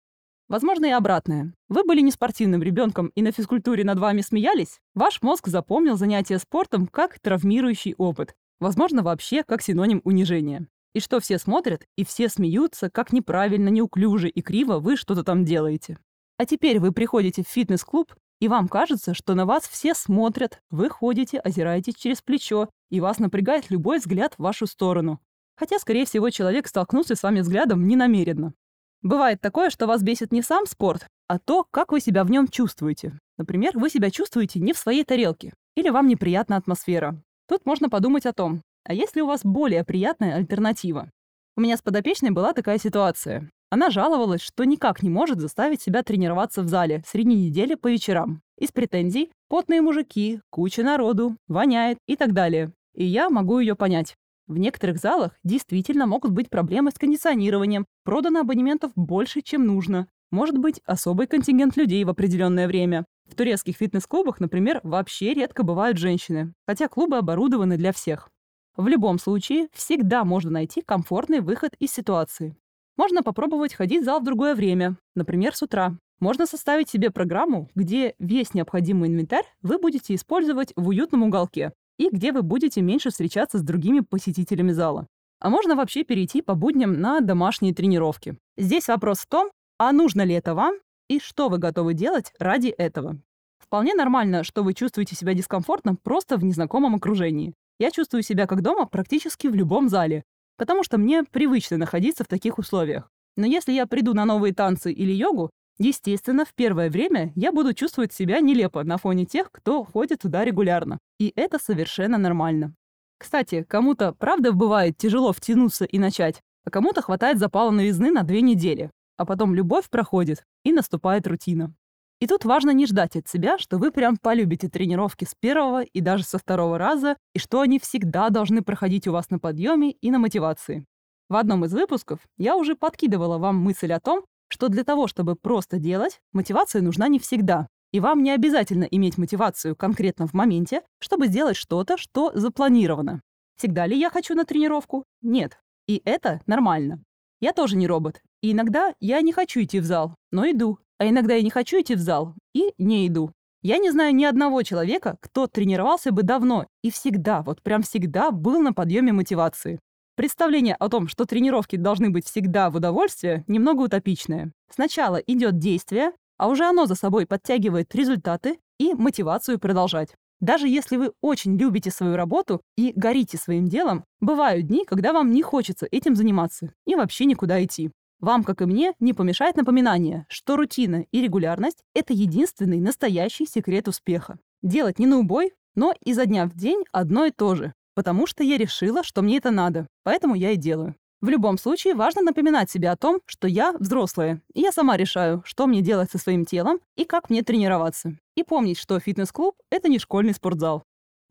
Возможно, 0.50 0.88
и 0.88 0.92
обратное. 0.92 1.54
Вы 1.70 1.86
были 1.86 2.02
не 2.02 2.12
спортивным 2.12 2.62
ребенком 2.62 3.08
и 3.16 3.22
на 3.22 3.32
физкультуре 3.32 3.86
над 3.86 4.00
вами 4.00 4.20
смеялись? 4.20 4.80
Ваш 4.96 5.22
мозг 5.22 5.48
запомнил 5.48 5.96
занятие 5.96 6.40
спортом 6.40 6.88
как 6.88 7.20
травмирующий 7.22 7.96
опыт. 7.98 8.34
Возможно, 8.60 9.02
вообще 9.02 9.44
как 9.44 9.62
синоним 9.62 10.02
унижения 10.04 10.68
и 10.96 11.02
что 11.02 11.20
все 11.20 11.38
смотрят, 11.38 11.86
и 11.98 12.06
все 12.06 12.30
смеются, 12.30 12.90
как 12.90 13.12
неправильно, 13.12 13.68
неуклюже 13.68 14.30
и 14.30 14.42
криво 14.42 14.80
вы 14.80 14.96
что-то 14.96 15.24
там 15.24 15.44
делаете. 15.44 16.00
А 16.38 16.46
теперь 16.46 16.80
вы 16.80 16.94
приходите 16.94 17.44
в 17.44 17.50
фитнес-клуб, 17.50 18.16
и 18.40 18.48
вам 18.48 18.70
кажется, 18.70 19.14
что 19.14 19.36
на 19.36 19.46
вас 19.46 19.68
все 19.68 19.94
смотрят, 19.94 20.62
вы 20.70 20.90
ходите, 20.90 21.38
озираетесь 21.40 21.96
через 21.96 22.22
плечо, 22.22 22.70
и 22.90 23.02
вас 23.02 23.20
напрягает 23.20 23.70
любой 23.70 24.00
взгляд 24.00 24.36
в 24.36 24.44
вашу 24.44 24.68
сторону. 24.68 25.20
Хотя, 25.58 25.80
скорее 25.80 26.06
всего, 26.06 26.30
человек 26.30 26.68
столкнулся 26.68 27.16
с 27.16 27.24
вами 27.24 27.42
взглядом 27.42 27.88
ненамеренно. 27.88 28.54
Бывает 29.02 29.42
такое, 29.42 29.70
что 29.70 29.88
вас 29.88 30.02
бесит 30.02 30.32
не 30.32 30.42
сам 30.42 30.66
спорт, 30.66 31.08
а 31.28 31.40
то, 31.40 31.66
как 31.72 31.92
вы 31.92 32.00
себя 32.00 32.24
в 32.24 32.32
нем 32.32 32.48
чувствуете. 32.48 33.20
Например, 33.38 33.78
вы 33.78 33.90
себя 33.90 34.12
чувствуете 34.12 34.62
не 34.62 34.72
в 34.72 34.78
своей 34.78 35.04
тарелке, 35.04 35.54
или 35.76 35.90
вам 35.90 36.08
неприятна 36.08 36.56
атмосфера. 36.56 37.22
Тут 37.50 37.66
можно 37.66 37.90
подумать 37.90 38.26
о 38.26 38.34
том, 38.34 38.62
а 38.86 38.94
есть 38.94 39.16
ли 39.16 39.22
у 39.22 39.28
вас 39.28 39.42
более 39.44 39.84
приятная 39.84 40.36
альтернатива? 40.36 41.10
У 41.58 41.62
меня 41.62 41.76
с 41.76 41.82
подопечной 41.82 42.32
была 42.32 42.54
такая 42.54 42.78
ситуация. 42.78 43.50
Она 43.70 43.90
жаловалась, 43.90 44.42
что 44.42 44.64
никак 44.64 45.04
не 45.04 45.10
может 45.10 45.40
заставить 45.40 45.82
себя 45.82 46.04
тренироваться 46.04 46.62
в 46.62 46.68
зале 46.68 47.04
среди 47.08 47.34
недели 47.34 47.76
по 47.76 47.92
вечерам. 47.92 48.42
Из 48.58 48.72
претензий– 48.72 49.32
потные 49.50 49.82
мужики, 49.82 50.40
куча 50.50 50.84
народу, 50.84 51.36
воняет 51.48 51.98
и 52.08 52.16
так 52.16 52.34
далее. 52.34 52.72
И 52.94 53.04
я 53.04 53.30
могу 53.30 53.60
ее 53.60 53.76
понять. 53.76 54.16
В 54.48 54.58
некоторых 54.58 54.98
залах 55.00 55.32
действительно 55.44 56.06
могут 56.06 56.32
быть 56.32 56.50
проблемы 56.50 56.92
с 56.92 57.00
кондиционированием, 57.00 57.86
продано 58.04 58.42
абонементов 58.42 58.92
больше, 58.96 59.42
чем 59.42 59.66
нужно. 59.66 60.08
Может 60.32 60.58
быть, 60.58 60.82
особый 60.86 61.28
контингент 61.28 61.76
людей 61.76 62.04
в 62.04 62.10
определенное 62.10 62.68
время. 62.68 63.06
В 63.28 63.36
турецких 63.36 63.78
фитнес-клубах, 63.78 64.40
например, 64.40 64.82
вообще 64.84 65.34
редко 65.34 65.64
бывают 65.64 65.98
женщины, 65.98 66.54
хотя 66.68 66.88
клубы 66.88 67.18
оборудованы 67.18 67.78
для 67.78 67.92
всех. 67.92 68.30
В 68.78 68.88
любом 68.88 69.20
случае, 69.20 69.70
всегда 69.72 70.26
можно 70.26 70.52
найти 70.52 70.82
комфортный 70.82 71.40
выход 71.40 71.74
из 71.80 71.92
ситуации. 71.92 72.58
Можно 72.98 73.24
попробовать 73.24 73.74
ходить 73.74 74.02
в 74.02 74.06
зал 74.06 74.20
в 74.20 74.26
другое 74.26 74.54
время, 74.54 74.98
например, 75.16 75.56
с 75.56 75.62
утра. 75.62 75.98
Можно 76.20 76.46
составить 76.46 76.90
себе 76.90 77.10
программу, 77.10 77.70
где 77.76 78.16
весь 78.20 78.54
необходимый 78.54 79.10
инвентарь 79.10 79.46
вы 79.62 79.78
будете 79.78 80.16
использовать 80.16 80.74
в 80.76 80.90
уютном 80.90 81.24
уголке 81.24 81.72
и 81.98 82.10
где 82.10 82.32
вы 82.32 82.42
будете 82.42 82.82
меньше 82.82 83.12
встречаться 83.12 83.60
с 83.60 83.64
другими 83.64 84.02
посетителями 84.02 84.72
зала. 84.72 85.08
А 85.40 85.50
можно 85.50 85.76
вообще 85.76 86.04
перейти 86.04 86.42
по 86.42 86.56
будням 86.56 87.00
на 87.00 87.20
домашние 87.20 87.74
тренировки. 87.74 88.38
Здесь 88.58 88.88
вопрос 88.88 89.20
в 89.20 89.28
том, 89.28 89.52
а 89.78 89.92
нужно 89.92 90.22
ли 90.22 90.34
это 90.34 90.54
вам 90.54 90.76
и 91.10 91.20
что 91.20 91.50
вы 91.50 91.58
готовы 91.58 91.94
делать 91.94 92.34
ради 92.40 92.70
этого. 92.70 93.20
Вполне 93.60 93.94
нормально, 93.94 94.44
что 94.44 94.64
вы 94.64 94.74
чувствуете 94.74 95.16
себя 95.16 95.34
дискомфортно 95.34 95.96
просто 95.96 96.38
в 96.38 96.44
незнакомом 96.44 96.96
окружении. 96.96 97.54
Я 97.80 97.92
чувствую 97.92 98.24
себя 98.24 98.48
как 98.48 98.62
дома 98.62 98.86
практически 98.86 99.48
в 99.48 99.56
любом 99.56 99.90
зале, 99.90 100.24
потому 100.58 100.84
что 100.84 100.98
мне 100.98 101.24
привычно 101.24 101.78
находиться 101.78 102.24
в 102.24 102.28
таких 102.28 102.58
условиях. 102.58 103.10
Но 103.36 103.46
если 103.46 103.74
я 103.74 103.86
приду 103.86 104.14
на 104.14 104.24
новые 104.24 104.54
танцы 104.54 104.94
или 104.94 105.12
йогу, 105.12 105.50
естественно, 105.78 106.46
в 106.46 106.54
первое 106.54 106.90
время 106.90 107.34
я 107.36 107.52
буду 107.52 107.74
чувствовать 107.74 108.14
себя 108.14 108.40
нелепо 108.40 108.84
на 108.84 108.98
фоне 108.98 109.26
тех, 109.26 109.52
кто 109.52 109.84
ходит 109.84 110.22
туда 110.22 110.46
регулярно. 110.46 111.00
И 111.20 111.34
это 111.36 111.60
совершенно 111.60 112.18
нормально. 112.18 112.74
Кстати, 113.18 113.66
кому-то, 113.68 114.14
правда, 114.14 114.52
бывает 114.54 114.98
тяжело 114.98 115.34
втянуться 115.34 115.84
и 115.86 116.00
начать, 116.00 116.42
а 116.66 116.70
кому-то 116.70 117.02
хватает 117.02 117.40
запала 117.40 117.72
новизны 117.72 118.12
на 118.12 118.24
две 118.24 118.42
недели. 118.42 118.92
А 119.18 119.26
потом 119.26 119.54
любовь 119.54 119.90
проходит, 119.90 120.44
и 120.64 120.74
наступает 120.74 121.28
рутина. 121.28 121.74
И 122.20 122.28
тут 122.28 122.46
важно 122.46 122.72
не 122.72 122.86
ждать 122.86 123.16
от 123.16 123.28
себя, 123.28 123.58
что 123.58 123.78
вы 123.78 123.92
прям 123.92 124.18
полюбите 124.18 124.70
тренировки 124.70 125.26
с 125.26 125.36
первого 125.38 125.84
и 125.84 126.00
даже 126.00 126.24
со 126.24 126.38
второго 126.38 126.78
раза, 126.78 127.18
и 127.34 127.40
что 127.40 127.62
они 127.62 127.78
всегда 127.80 128.30
должны 128.30 128.62
проходить 128.62 129.08
у 129.08 129.12
вас 129.12 129.30
на 129.30 129.40
подъеме 129.40 129.92
и 129.92 130.12
на 130.12 130.20
мотивации. 130.20 130.86
В 131.28 131.36
одном 131.36 131.66
из 131.66 131.74
выпусков 131.74 132.20
я 132.38 132.56
уже 132.56 132.76
подкидывала 132.76 133.38
вам 133.38 133.58
мысль 133.58 133.92
о 133.92 134.00
том, 134.00 134.24
что 134.48 134.70
для 134.70 134.84
того, 134.84 135.08
чтобы 135.08 135.36
просто 135.36 135.80
делать, 135.80 136.20
мотивация 136.32 136.82
нужна 136.82 137.08
не 137.08 137.20
всегда. 137.20 137.68
И 137.92 138.00
вам 138.00 138.24
не 138.24 138.32
обязательно 138.32 138.84
иметь 138.84 139.18
мотивацию 139.18 139.76
конкретно 139.76 140.28
в 140.28 140.34
моменте, 140.34 140.84
чтобы 141.00 141.28
сделать 141.28 141.58
что-то, 141.58 141.98
что 141.98 142.32
запланировано. 142.34 143.22
Всегда 143.58 143.88
ли 143.88 143.98
я 143.98 144.10
хочу 144.10 144.36
на 144.36 144.46
тренировку? 144.46 145.06
Нет. 145.22 145.60
И 145.88 146.02
это 146.06 146.42
нормально. 146.46 147.04
Я 147.42 147.54
тоже 147.54 147.76
не 147.76 147.88
робот. 147.88 148.22
И 148.42 148.52
иногда 148.52 148.94
я 149.00 149.22
не 149.22 149.34
хочу 149.34 149.62
идти 149.62 149.80
в 149.80 149.86
зал, 149.86 150.16
но 150.32 150.50
иду. 150.50 150.80
А 150.98 151.08
иногда 151.08 151.36
я 151.36 151.42
не 151.42 151.50
хочу 151.50 151.82
идти 151.82 151.96
в 151.96 152.00
зал 152.00 152.34
и 152.54 152.74
не 152.78 153.08
иду. 153.08 153.32
Я 153.62 153.80
не 153.80 153.90
знаю 153.92 154.16
ни 154.16 154.24
одного 154.24 154.62
человека, 154.64 155.18
кто 155.22 155.48
тренировался 155.48 156.12
бы 156.12 156.24
давно 156.24 156.68
и 156.84 156.92
всегда, 156.92 157.42
вот 157.42 157.62
прям 157.64 157.82
всегда 157.82 158.32
был 158.32 158.62
на 158.62 158.74
подъеме 158.74 159.12
мотивации. 159.12 159.80
Представление 160.16 160.76
о 160.76 160.88
том, 160.88 161.08
что 161.08 161.26
тренировки 161.26 161.76
должны 161.76 162.10
быть 162.10 162.26
всегда 162.28 162.70
в 162.70 162.76
удовольствие, 162.76 163.44
немного 163.48 163.82
утопичное. 163.82 164.54
Сначала 164.74 165.18
идет 165.18 165.58
действие, 165.58 166.12
а 166.38 166.48
уже 166.48 166.64
оно 166.66 166.86
за 166.86 166.96
собой 166.96 167.26
подтягивает 167.26 167.94
результаты 167.96 168.60
и 168.80 168.94
мотивацию 168.94 169.60
продолжать. 169.60 170.16
Даже 170.40 170.68
если 170.68 170.98
вы 170.98 171.12
очень 171.22 171.58
любите 171.58 171.92
свою 171.92 172.16
работу 172.16 172.62
и 172.78 172.94
горите 172.96 173.38
своим 173.38 173.68
делом, 173.68 174.06
бывают 174.20 174.68
дни, 174.68 174.86
когда 174.86 175.12
вам 175.12 175.32
не 175.32 175.42
хочется 175.42 175.88
этим 175.90 176.16
заниматься 176.16 176.72
и 176.86 176.96
вообще 176.96 177.26
никуда 177.26 177.64
идти. 177.64 177.92
Вам, 178.20 178.44
как 178.44 178.62
и 178.62 178.66
мне, 178.66 178.94
не 179.00 179.14
помешает 179.14 179.58
напоминание, 179.58 180.26
что 180.30 180.56
рутина 180.56 181.06
и 181.12 181.22
регулярность– 181.22 181.84
это 181.94 182.14
единственный 182.14 182.80
настоящий 182.80 183.46
секрет 183.46 183.88
успеха. 183.88 184.40
Делать 184.62 185.00
не 185.00 185.06
на 185.06 185.20
убой, 185.20 185.54
но 185.76 185.94
изо 186.04 186.26
дня 186.26 186.46
в 186.46 186.56
день 186.56 186.84
одно 186.92 187.26
и 187.26 187.32
то 187.32 187.56
же, 187.56 187.74
потому 187.94 188.26
что 188.28 188.44
я 188.44 188.58
решила, 188.58 189.04
что 189.04 189.22
мне 189.22 189.38
это 189.38 189.52
надо, 189.52 189.88
поэтому 190.04 190.36
я 190.36 190.52
и 190.52 190.56
делаю. 190.58 190.96
В 191.22 191.30
любом 191.30 191.58
случае, 191.58 191.96
важно 191.96 192.22
напоминать 192.22 192.70
себе 192.70 192.90
о 192.90 192.98
том, 192.98 193.20
что 193.26 193.48
я 193.48 193.74
взрослая, 193.74 194.42
и 194.54 194.62
я 194.62 194.72
сама 194.72 194.96
решаю, 194.96 195.42
что 195.46 195.66
мне 195.66 195.82
делать 195.82 196.12
со 196.12 196.18
своим 196.18 196.46
телом 196.46 196.80
и 196.96 197.04
как 197.04 197.30
мне 197.30 197.42
тренироваться. 197.42 198.16
И 198.36 198.44
помнить, 198.44 198.78
что 198.78 199.00
фитнес-клуб– 199.00 199.56
это 199.72 199.88
не 199.88 199.98
школьный 199.98 200.34
спортзал. 200.34 200.84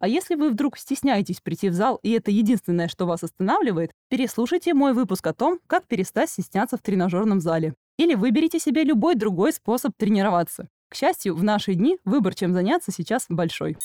А 0.05 0.07
если 0.07 0.35
вы 0.35 0.51
вдруг 0.51 0.77
стесняетесь 0.77 1.41
прийти 1.41 1.71
в 1.71 1.73
зал, 1.73 1.99
и 2.03 2.11
это 2.11 2.31
единственное, 2.31 2.89
что 2.89 3.07
вас 3.07 3.23
останавливает, 3.23 3.91
переслушайте 4.11 4.75
мой 4.75 4.93
выпуск 4.93 5.27
о 5.27 5.33
том, 5.33 5.61
как 5.67 5.87
перестать 5.87 6.29
стесняться 6.29 6.77
в 6.77 6.83
тренажерном 6.83 7.41
зале. 7.41 7.73
Или 7.97 8.15
выберите 8.15 8.59
себе 8.59 8.85
любой 8.85 9.15
другой 9.15 9.55
способ 9.55 9.93
тренироваться. 9.97 10.69
К 10.91 10.95
счастью, 10.95 11.35
в 11.35 11.43
наши 11.43 11.73
дни 11.73 11.97
выбор, 12.05 12.35
чем 12.35 12.53
заняться, 12.53 12.93
сейчас 12.93 13.25
большой. 13.31 13.79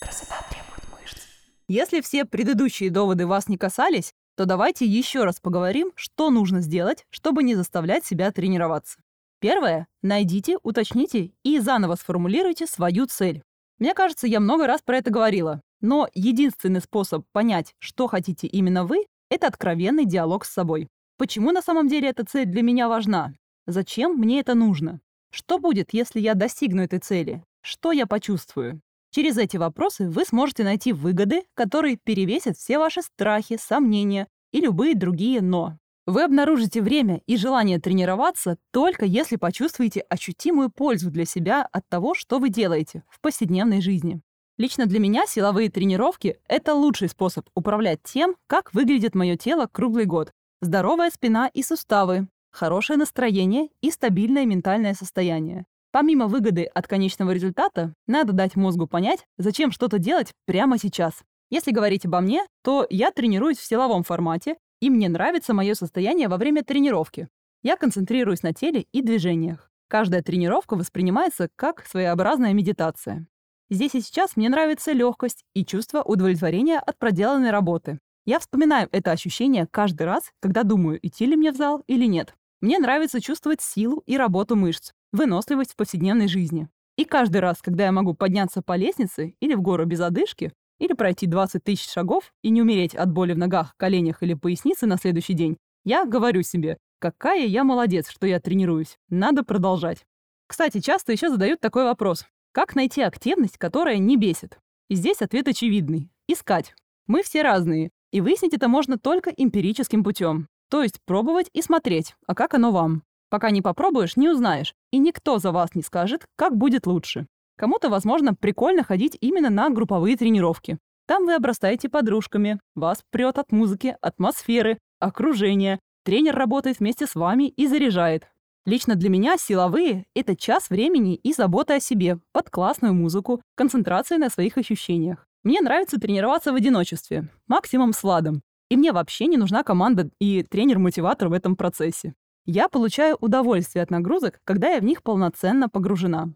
Красота 0.00 0.36
требует 0.50 1.02
мышц. 1.02 1.18
Если 1.66 2.00
все 2.00 2.24
предыдущие 2.24 2.88
доводы 2.88 3.26
вас 3.26 3.48
не 3.48 3.58
касались, 3.58 4.12
то 4.36 4.44
давайте 4.44 4.86
еще 4.86 5.24
раз 5.24 5.40
поговорим, 5.40 5.90
что 5.96 6.30
нужно 6.30 6.60
сделать, 6.60 7.06
чтобы 7.10 7.42
не 7.42 7.56
заставлять 7.56 8.04
себя 8.04 8.30
тренироваться. 8.30 9.00
Первое. 9.40 9.88
Найдите, 10.00 10.58
уточните 10.62 11.32
и 11.42 11.58
заново 11.58 11.96
сформулируйте 11.96 12.68
свою 12.68 13.06
цель. 13.06 13.42
Мне 13.80 13.94
кажется, 13.94 14.26
я 14.26 14.40
много 14.40 14.66
раз 14.66 14.82
про 14.82 14.98
это 14.98 15.10
говорила, 15.10 15.62
но 15.80 16.06
единственный 16.14 16.82
способ 16.82 17.24
понять, 17.32 17.74
что 17.78 18.06
хотите 18.06 18.46
именно 18.46 18.84
вы, 18.84 19.06
это 19.30 19.46
откровенный 19.46 20.04
диалог 20.04 20.44
с 20.44 20.52
собой. 20.52 20.86
Почему 21.16 21.50
на 21.50 21.62
самом 21.62 21.88
деле 21.88 22.10
эта 22.10 22.24
цель 22.24 22.44
для 22.44 22.62
меня 22.62 22.88
важна? 22.88 23.32
Зачем 23.66 24.16
мне 24.16 24.40
это 24.40 24.54
нужно? 24.54 25.00
Что 25.32 25.58
будет, 25.58 25.92
если 25.92 26.20
я 26.20 26.34
достигну 26.34 26.82
этой 26.82 26.98
цели? 26.98 27.42
Что 27.62 27.92
я 27.92 28.06
почувствую? 28.06 28.80
Через 29.12 29.38
эти 29.38 29.56
вопросы 29.56 30.08
вы 30.08 30.24
сможете 30.24 30.62
найти 30.62 30.92
выгоды, 30.92 31.42
которые 31.54 31.96
перевесят 31.96 32.58
все 32.58 32.78
ваши 32.78 33.00
страхи, 33.00 33.58
сомнения 33.60 34.28
и 34.52 34.60
любые 34.60 34.94
другие 34.94 35.40
«но». 35.40 35.78
Вы 36.06 36.24
обнаружите 36.24 36.82
время 36.82 37.20
и 37.26 37.36
желание 37.36 37.78
тренироваться 37.78 38.56
только 38.72 39.04
если 39.04 39.36
почувствуете 39.36 40.00
ощутимую 40.00 40.70
пользу 40.70 41.10
для 41.10 41.24
себя 41.24 41.66
от 41.70 41.88
того, 41.88 42.14
что 42.14 42.38
вы 42.38 42.48
делаете 42.48 43.04
в 43.08 43.20
повседневной 43.20 43.80
жизни. 43.80 44.20
Лично 44.58 44.86
для 44.86 44.98
меня 44.98 45.24
силовые 45.26 45.70
тренировки– 45.70 46.38
это 46.48 46.74
лучший 46.74 47.08
способ 47.08 47.48
управлять 47.54 48.00
тем, 48.02 48.36
как 48.46 48.74
выглядит 48.74 49.14
мое 49.14 49.36
тело 49.36 49.66
круглый 49.70 50.04
год. 50.04 50.32
Здоровая 50.60 51.10
спина 51.10 51.48
и 51.48 51.62
суставы, 51.62 52.28
хорошее 52.50 52.98
настроение 52.98 53.68
и 53.80 53.90
стабильное 53.90 54.44
ментальное 54.44 54.94
состояние. 54.94 55.64
Помимо 55.92 56.26
выгоды 56.26 56.64
от 56.64 56.86
конечного 56.86 57.32
результата, 57.32 57.94
надо 58.06 58.32
дать 58.32 58.54
мозгу 58.54 58.86
понять, 58.86 59.24
зачем 59.38 59.72
что-то 59.72 59.98
делать 59.98 60.32
прямо 60.44 60.78
сейчас. 60.78 61.14
Если 61.50 61.72
говорить 61.72 62.04
обо 62.04 62.20
мне, 62.20 62.44
то 62.62 62.86
я 62.90 63.10
тренируюсь 63.10 63.58
в 63.58 63.66
силовом 63.66 64.04
формате, 64.04 64.56
и 64.80 64.90
мне 64.90 65.08
нравится 65.08 65.54
мое 65.54 65.74
состояние 65.74 66.28
во 66.28 66.36
время 66.36 66.64
тренировки. 66.64 67.28
Я 67.62 67.76
концентрируюсь 67.76 68.42
на 68.42 68.52
теле 68.52 68.86
и 68.92 69.02
движениях. 69.02 69.70
Каждая 69.88 70.22
тренировка 70.22 70.76
воспринимается 70.76 71.48
как 71.56 71.84
своеобразная 71.86 72.52
медитация. 72.52 73.26
Здесь 73.70 73.94
и 73.94 74.00
сейчас 74.00 74.36
мне 74.36 74.48
нравится 74.48 74.92
легкость 74.92 75.44
и 75.54 75.64
чувство 75.64 76.02
удовлетворения 76.02 76.78
от 76.78 76.98
проделанной 76.98 77.50
работы. 77.50 78.00
Я 78.26 78.38
вспоминаю 78.38 78.88
это 78.92 79.12
ощущение 79.12 79.66
каждый 79.70 80.02
раз, 80.04 80.32
когда 80.40 80.62
думаю, 80.62 80.98
идти 81.06 81.26
ли 81.26 81.36
мне 81.36 81.52
в 81.52 81.56
зал 81.56 81.82
или 81.86 82.06
нет. 82.06 82.34
Мне 82.60 82.78
нравится 82.78 83.20
чувствовать 83.20 83.60
силу 83.60 84.02
и 84.06 84.16
работу 84.16 84.56
мышц, 84.56 84.92
выносливость 85.12 85.72
в 85.72 85.76
повседневной 85.76 86.28
жизни. 86.28 86.68
И 86.96 87.04
каждый 87.04 87.40
раз, 87.40 87.62
когда 87.62 87.84
я 87.84 87.92
могу 87.92 88.12
подняться 88.12 88.60
по 88.60 88.76
лестнице 88.76 89.34
или 89.40 89.54
в 89.54 89.62
гору 89.62 89.86
без 89.86 90.00
одышки, 90.00 90.52
или 90.80 90.94
пройти 90.94 91.26
20 91.26 91.62
тысяч 91.62 91.88
шагов 91.88 92.32
и 92.42 92.50
не 92.50 92.60
умереть 92.60 92.96
от 92.96 93.12
боли 93.12 93.34
в 93.34 93.38
ногах, 93.38 93.74
коленях 93.76 94.24
или 94.24 94.34
пояснице 94.34 94.86
на 94.86 94.96
следующий 94.96 95.34
день, 95.34 95.56
я 95.84 96.04
говорю 96.04 96.42
себе, 96.42 96.78
какая 96.98 97.46
я 97.46 97.62
молодец, 97.62 98.10
что 98.10 98.26
я 98.26 98.40
тренируюсь, 98.40 98.98
надо 99.08 99.44
продолжать. 99.44 100.04
Кстати, 100.48 100.80
часто 100.80 101.12
еще 101.12 101.28
задают 101.28 101.60
такой 101.60 101.84
вопрос. 101.84 102.24
Как 102.52 102.74
найти 102.74 103.02
активность, 103.02 103.58
которая 103.58 103.98
не 103.98 104.16
бесит? 104.16 104.58
И 104.88 104.96
здесь 104.96 105.22
ответ 105.22 105.46
очевидный. 105.46 106.10
Искать. 106.26 106.74
Мы 107.06 107.22
все 107.22 107.42
разные, 107.42 107.90
и 108.10 108.20
выяснить 108.20 108.54
это 108.54 108.66
можно 108.66 108.98
только 108.98 109.30
эмпирическим 109.30 110.02
путем. 110.02 110.48
То 110.68 110.82
есть 110.82 111.00
пробовать 111.04 111.48
и 111.52 111.62
смотреть, 111.62 112.14
а 112.26 112.34
как 112.34 112.54
оно 112.54 112.72
вам. 112.72 113.02
Пока 113.28 113.50
не 113.50 113.62
попробуешь, 113.62 114.16
не 114.16 114.28
узнаешь, 114.28 114.74
и 114.90 114.98
никто 114.98 115.38
за 115.38 115.52
вас 115.52 115.74
не 115.74 115.82
скажет, 115.82 116.24
как 116.36 116.56
будет 116.56 116.86
лучше. 116.86 117.26
Кому-то, 117.60 117.90
возможно, 117.90 118.32
прикольно 118.32 118.82
ходить 118.82 119.18
именно 119.20 119.50
на 119.50 119.68
групповые 119.68 120.16
тренировки. 120.16 120.78
Там 121.06 121.26
вы 121.26 121.34
обрастаете 121.34 121.90
подружками, 121.90 122.58
вас 122.74 123.02
прет 123.10 123.36
от 123.36 123.52
музыки, 123.52 123.98
атмосферы, 124.00 124.78
окружения. 124.98 125.78
Тренер 126.02 126.36
работает 126.36 126.80
вместе 126.80 127.06
с 127.06 127.14
вами 127.14 127.48
и 127.48 127.66
заряжает. 127.66 128.30
Лично 128.64 128.94
для 128.94 129.10
меня 129.10 129.36
силовые— 129.36 130.06
это 130.14 130.36
час 130.36 130.70
времени 130.70 131.16
и 131.16 131.34
забота 131.34 131.74
о 131.74 131.80
себе, 131.80 132.18
под 132.32 132.48
классную 132.48 132.94
музыку, 132.94 133.42
концентрация 133.56 134.16
на 134.16 134.30
своих 134.30 134.56
ощущениях. 134.56 135.26
Мне 135.44 135.60
нравится 135.60 136.00
тренироваться 136.00 136.52
в 136.52 136.54
одиночестве, 136.54 137.28
максимум 137.46 137.92
с 137.92 138.02
ладом. 138.02 138.40
И 138.70 138.76
мне 138.78 138.92
вообще 138.92 139.26
не 139.26 139.36
нужна 139.36 139.64
команда 139.64 140.08
и 140.18 140.44
тренер-мотиватор 140.44 141.28
в 141.28 141.34
этом 141.34 141.56
процессе. 141.56 142.14
Я 142.46 142.70
получаю 142.70 143.18
удовольствие 143.20 143.82
от 143.82 143.90
нагрузок, 143.90 144.38
когда 144.44 144.70
я 144.70 144.80
в 144.80 144.84
них 144.84 145.02
полноценно 145.02 145.68
погружена. 145.68 146.30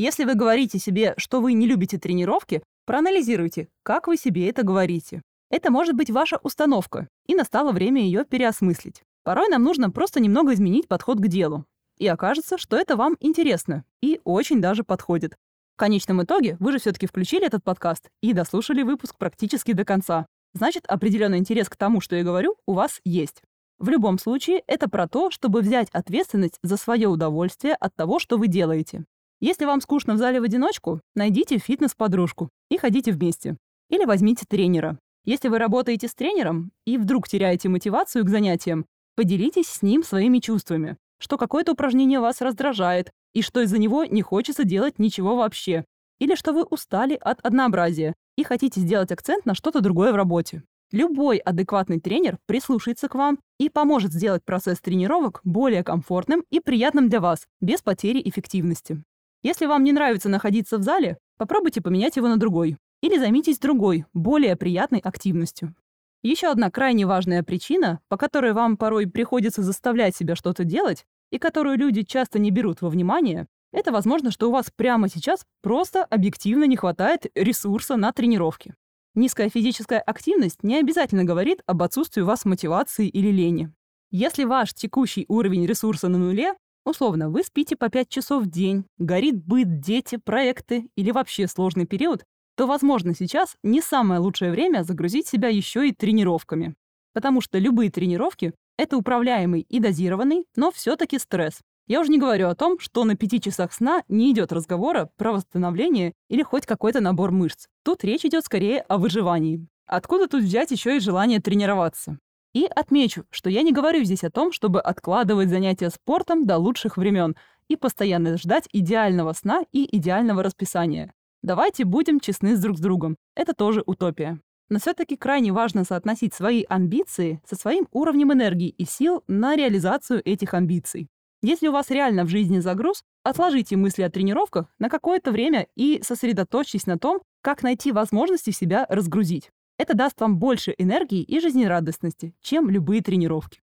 Если 0.00 0.24
вы 0.24 0.34
говорите 0.34 0.78
себе, 0.78 1.12
что 1.18 1.42
вы 1.42 1.52
не 1.52 1.66
любите 1.66 1.98
тренировки, 1.98 2.62
проанализируйте, 2.86 3.68
как 3.82 4.06
вы 4.06 4.16
себе 4.16 4.48
это 4.48 4.62
говорите. 4.62 5.20
Это 5.50 5.70
может 5.70 5.94
быть 5.94 6.10
ваша 6.10 6.38
установка, 6.42 7.06
и 7.26 7.34
настало 7.34 7.72
время 7.72 8.00
ее 8.00 8.24
переосмыслить. 8.24 9.02
Порой 9.24 9.50
нам 9.50 9.62
нужно 9.62 9.90
просто 9.90 10.18
немного 10.18 10.54
изменить 10.54 10.88
подход 10.88 11.18
к 11.18 11.28
делу. 11.28 11.66
И 11.98 12.06
окажется, 12.06 12.56
что 12.56 12.78
это 12.78 12.96
вам 12.96 13.18
интересно 13.20 13.84
и 14.00 14.22
очень 14.24 14.62
даже 14.62 14.84
подходит. 14.84 15.36
В 15.74 15.76
конечном 15.76 16.22
итоге 16.22 16.56
вы 16.60 16.72
же 16.72 16.78
все-таки 16.78 17.06
включили 17.06 17.44
этот 17.44 17.62
подкаст 17.62 18.08
и 18.22 18.32
дослушали 18.32 18.82
выпуск 18.82 19.16
практически 19.18 19.72
до 19.74 19.84
конца. 19.84 20.24
Значит, 20.54 20.86
определенный 20.86 21.36
интерес 21.36 21.68
к 21.68 21.76
тому, 21.76 22.00
что 22.00 22.16
я 22.16 22.24
говорю, 22.24 22.56
у 22.64 22.72
вас 22.72 23.02
есть. 23.04 23.42
В 23.78 23.90
любом 23.90 24.18
случае, 24.18 24.62
это 24.66 24.88
про 24.88 25.06
то, 25.06 25.30
чтобы 25.30 25.60
взять 25.60 25.90
ответственность 25.90 26.58
за 26.62 26.78
свое 26.78 27.06
удовольствие 27.06 27.74
от 27.74 27.94
того, 27.94 28.18
что 28.18 28.38
вы 28.38 28.48
делаете. 28.48 29.04
Если 29.40 29.64
вам 29.64 29.80
скучно 29.80 30.14
в 30.14 30.18
зале 30.18 30.38
в 30.38 30.44
одиночку, 30.44 31.00
найдите 31.14 31.56
фитнес-подружку 31.56 32.50
и 32.70 32.76
ходите 32.76 33.10
вместе. 33.10 33.56
Или 33.88 34.04
возьмите 34.04 34.44
тренера. 34.46 34.98
Если 35.24 35.48
вы 35.48 35.58
работаете 35.58 36.08
с 36.08 36.14
тренером 36.14 36.72
и 36.84 36.98
вдруг 36.98 37.26
теряете 37.26 37.70
мотивацию 37.70 38.24
к 38.24 38.28
занятиям, 38.28 38.84
поделитесь 39.16 39.68
с 39.68 39.82
ним 39.82 40.02
своими 40.02 40.40
чувствами, 40.40 40.98
что 41.18 41.38
какое-то 41.38 41.72
упражнение 41.72 42.20
вас 42.20 42.42
раздражает 42.42 43.10
и 43.34 43.40
что 43.40 43.60
из-за 43.62 43.78
него 43.78 44.04
не 44.04 44.22
хочется 44.22 44.64
делать 44.64 44.98
ничего 44.98 45.36
вообще, 45.36 45.84
или 46.18 46.34
что 46.34 46.52
вы 46.52 46.64
устали 46.64 47.14
от 47.14 47.40
однообразия 47.40 48.14
и 48.36 48.44
хотите 48.44 48.80
сделать 48.80 49.10
акцент 49.10 49.46
на 49.46 49.54
что-то 49.54 49.80
другое 49.80 50.12
в 50.12 50.16
работе. 50.16 50.64
Любой 50.92 51.38
адекватный 51.38 52.00
тренер 52.00 52.38
прислушается 52.46 53.08
к 53.08 53.14
вам 53.14 53.38
и 53.58 53.68
поможет 53.68 54.12
сделать 54.12 54.44
процесс 54.44 54.80
тренировок 54.80 55.40
более 55.44 55.84
комфортным 55.84 56.44
и 56.50 56.60
приятным 56.60 57.08
для 57.08 57.20
вас, 57.20 57.46
без 57.60 57.80
потери 57.80 58.20
эффективности. 58.24 59.02
Если 59.42 59.66
вам 59.66 59.84
не 59.84 59.92
нравится 59.92 60.28
находиться 60.28 60.78
в 60.78 60.82
зале, 60.82 61.18
попробуйте 61.38 61.80
поменять 61.80 62.16
его 62.16 62.28
на 62.28 62.36
другой. 62.36 62.76
Или 63.02 63.18
займитесь 63.18 63.58
другой, 63.58 64.04
более 64.12 64.56
приятной 64.56 64.98
активностью. 64.98 65.74
Еще 66.22 66.48
одна 66.48 66.70
крайне 66.70 67.06
важная 67.06 67.42
причина, 67.42 68.00
по 68.08 68.18
которой 68.18 68.52
вам 68.52 68.76
порой 68.76 69.06
приходится 69.06 69.62
заставлять 69.62 70.14
себя 70.14 70.36
что-то 70.36 70.64
делать, 70.64 71.06
и 71.30 71.38
которую 71.38 71.78
люди 71.78 72.02
часто 72.02 72.38
не 72.38 72.50
берут 72.50 72.82
во 72.82 72.90
внимание, 72.90 73.46
это 73.72 73.92
возможно, 73.92 74.30
что 74.30 74.48
у 74.48 74.52
вас 74.52 74.70
прямо 74.74 75.08
сейчас 75.08 75.46
просто 75.62 76.04
объективно 76.04 76.64
не 76.64 76.76
хватает 76.76 77.26
ресурса 77.34 77.96
на 77.96 78.12
тренировки. 78.12 78.74
Низкая 79.14 79.48
физическая 79.48 80.00
активность 80.00 80.62
не 80.62 80.78
обязательно 80.78 81.24
говорит 81.24 81.62
об 81.66 81.82
отсутствии 81.82 82.20
у 82.20 82.26
вас 82.26 82.44
мотивации 82.44 83.08
или 83.08 83.30
лени. 83.30 83.72
Если 84.10 84.44
ваш 84.44 84.74
текущий 84.74 85.24
уровень 85.28 85.66
ресурса 85.66 86.08
на 86.08 86.18
нуле, 86.18 86.54
условно, 86.84 87.30
вы 87.30 87.42
спите 87.42 87.76
по 87.76 87.88
5 87.88 88.08
часов 88.08 88.44
в 88.44 88.50
день, 88.50 88.84
горит 88.98 89.36
быт, 89.36 89.80
дети, 89.80 90.16
проекты 90.16 90.88
или 90.96 91.10
вообще 91.10 91.46
сложный 91.46 91.86
период, 91.86 92.24
то, 92.56 92.66
возможно, 92.66 93.14
сейчас 93.14 93.56
не 93.62 93.80
самое 93.80 94.20
лучшее 94.20 94.50
время 94.50 94.82
загрузить 94.82 95.26
себя 95.26 95.48
еще 95.48 95.88
и 95.88 95.92
тренировками. 95.92 96.74
Потому 97.12 97.40
что 97.40 97.58
любые 97.58 97.90
тренировки— 97.90 98.52
это 98.78 98.96
управляемый 98.96 99.62
и 99.62 99.80
дозированный, 99.80 100.44
но 100.56 100.70
все-таки 100.70 101.18
стресс. 101.18 101.60
Я 101.86 102.00
уже 102.00 102.10
не 102.10 102.18
говорю 102.18 102.48
о 102.48 102.54
том, 102.54 102.78
что 102.78 103.04
на 103.04 103.16
пяти 103.16 103.40
часах 103.40 103.72
сна 103.72 104.04
не 104.08 104.30
идет 104.30 104.52
разговора 104.52 105.10
про 105.16 105.32
восстановление 105.32 106.12
или 106.28 106.42
хоть 106.42 106.64
какой-то 106.64 107.00
набор 107.00 107.32
мышц. 107.32 107.66
Тут 107.82 108.04
речь 108.04 108.24
идет 108.24 108.44
скорее 108.44 108.82
о 108.82 108.96
выживании. 108.96 109.66
Откуда 109.86 110.28
тут 110.28 110.44
взять 110.44 110.70
еще 110.70 110.96
и 110.96 111.00
желание 111.00 111.40
тренироваться? 111.40 112.18
И 112.52 112.64
отмечу, 112.64 113.24
что 113.30 113.48
я 113.48 113.62
не 113.62 113.72
говорю 113.72 114.02
здесь 114.02 114.24
о 114.24 114.30
том, 114.30 114.52
чтобы 114.52 114.80
откладывать 114.80 115.48
занятия 115.48 115.90
спортом 115.90 116.46
до 116.46 116.58
лучших 116.58 116.96
времен 116.96 117.36
и 117.68 117.76
постоянно 117.76 118.36
ждать 118.36 118.68
идеального 118.72 119.32
сна 119.32 119.62
и 119.70 119.96
идеального 119.96 120.42
расписания. 120.42 121.12
Давайте 121.42 121.84
будем 121.84 122.18
честны 122.18 122.56
с 122.56 122.60
друг 122.60 122.78
с 122.78 122.80
другом. 122.80 123.16
Это 123.36 123.54
тоже 123.54 123.82
утопия. 123.86 124.40
Но 124.68 124.78
все-таки 124.78 125.16
крайне 125.16 125.52
важно 125.52 125.84
соотносить 125.84 126.34
свои 126.34 126.64
амбиции 126.68 127.40
со 127.44 127.56
своим 127.56 127.88
уровнем 127.92 128.32
энергии 128.32 128.68
и 128.68 128.84
сил 128.84 129.22
на 129.28 129.56
реализацию 129.56 130.20
этих 130.24 130.52
амбиций. 130.54 131.08
Если 131.42 131.68
у 131.68 131.72
вас 131.72 131.90
реально 131.90 132.24
в 132.24 132.28
жизни 132.28 132.58
загруз, 132.58 133.02
отложите 133.24 133.76
мысли 133.76 134.02
о 134.02 134.10
тренировках 134.10 134.66
на 134.78 134.90
какое-то 134.90 135.30
время 135.30 135.66
и 135.74 136.00
сосредоточьтесь 136.02 136.86
на 136.86 136.98
том, 136.98 137.22
как 137.42 137.62
найти 137.62 137.92
возможности 137.92 138.50
себя 138.50 138.86
разгрузить. 138.88 139.50
Это 139.80 139.94
даст 139.94 140.20
вам 140.20 140.36
больше 140.36 140.74
энергии 140.76 141.22
и 141.22 141.40
жизнерадостности, 141.40 142.34
чем 142.42 142.68
любые 142.68 143.00
тренировки. 143.00 143.62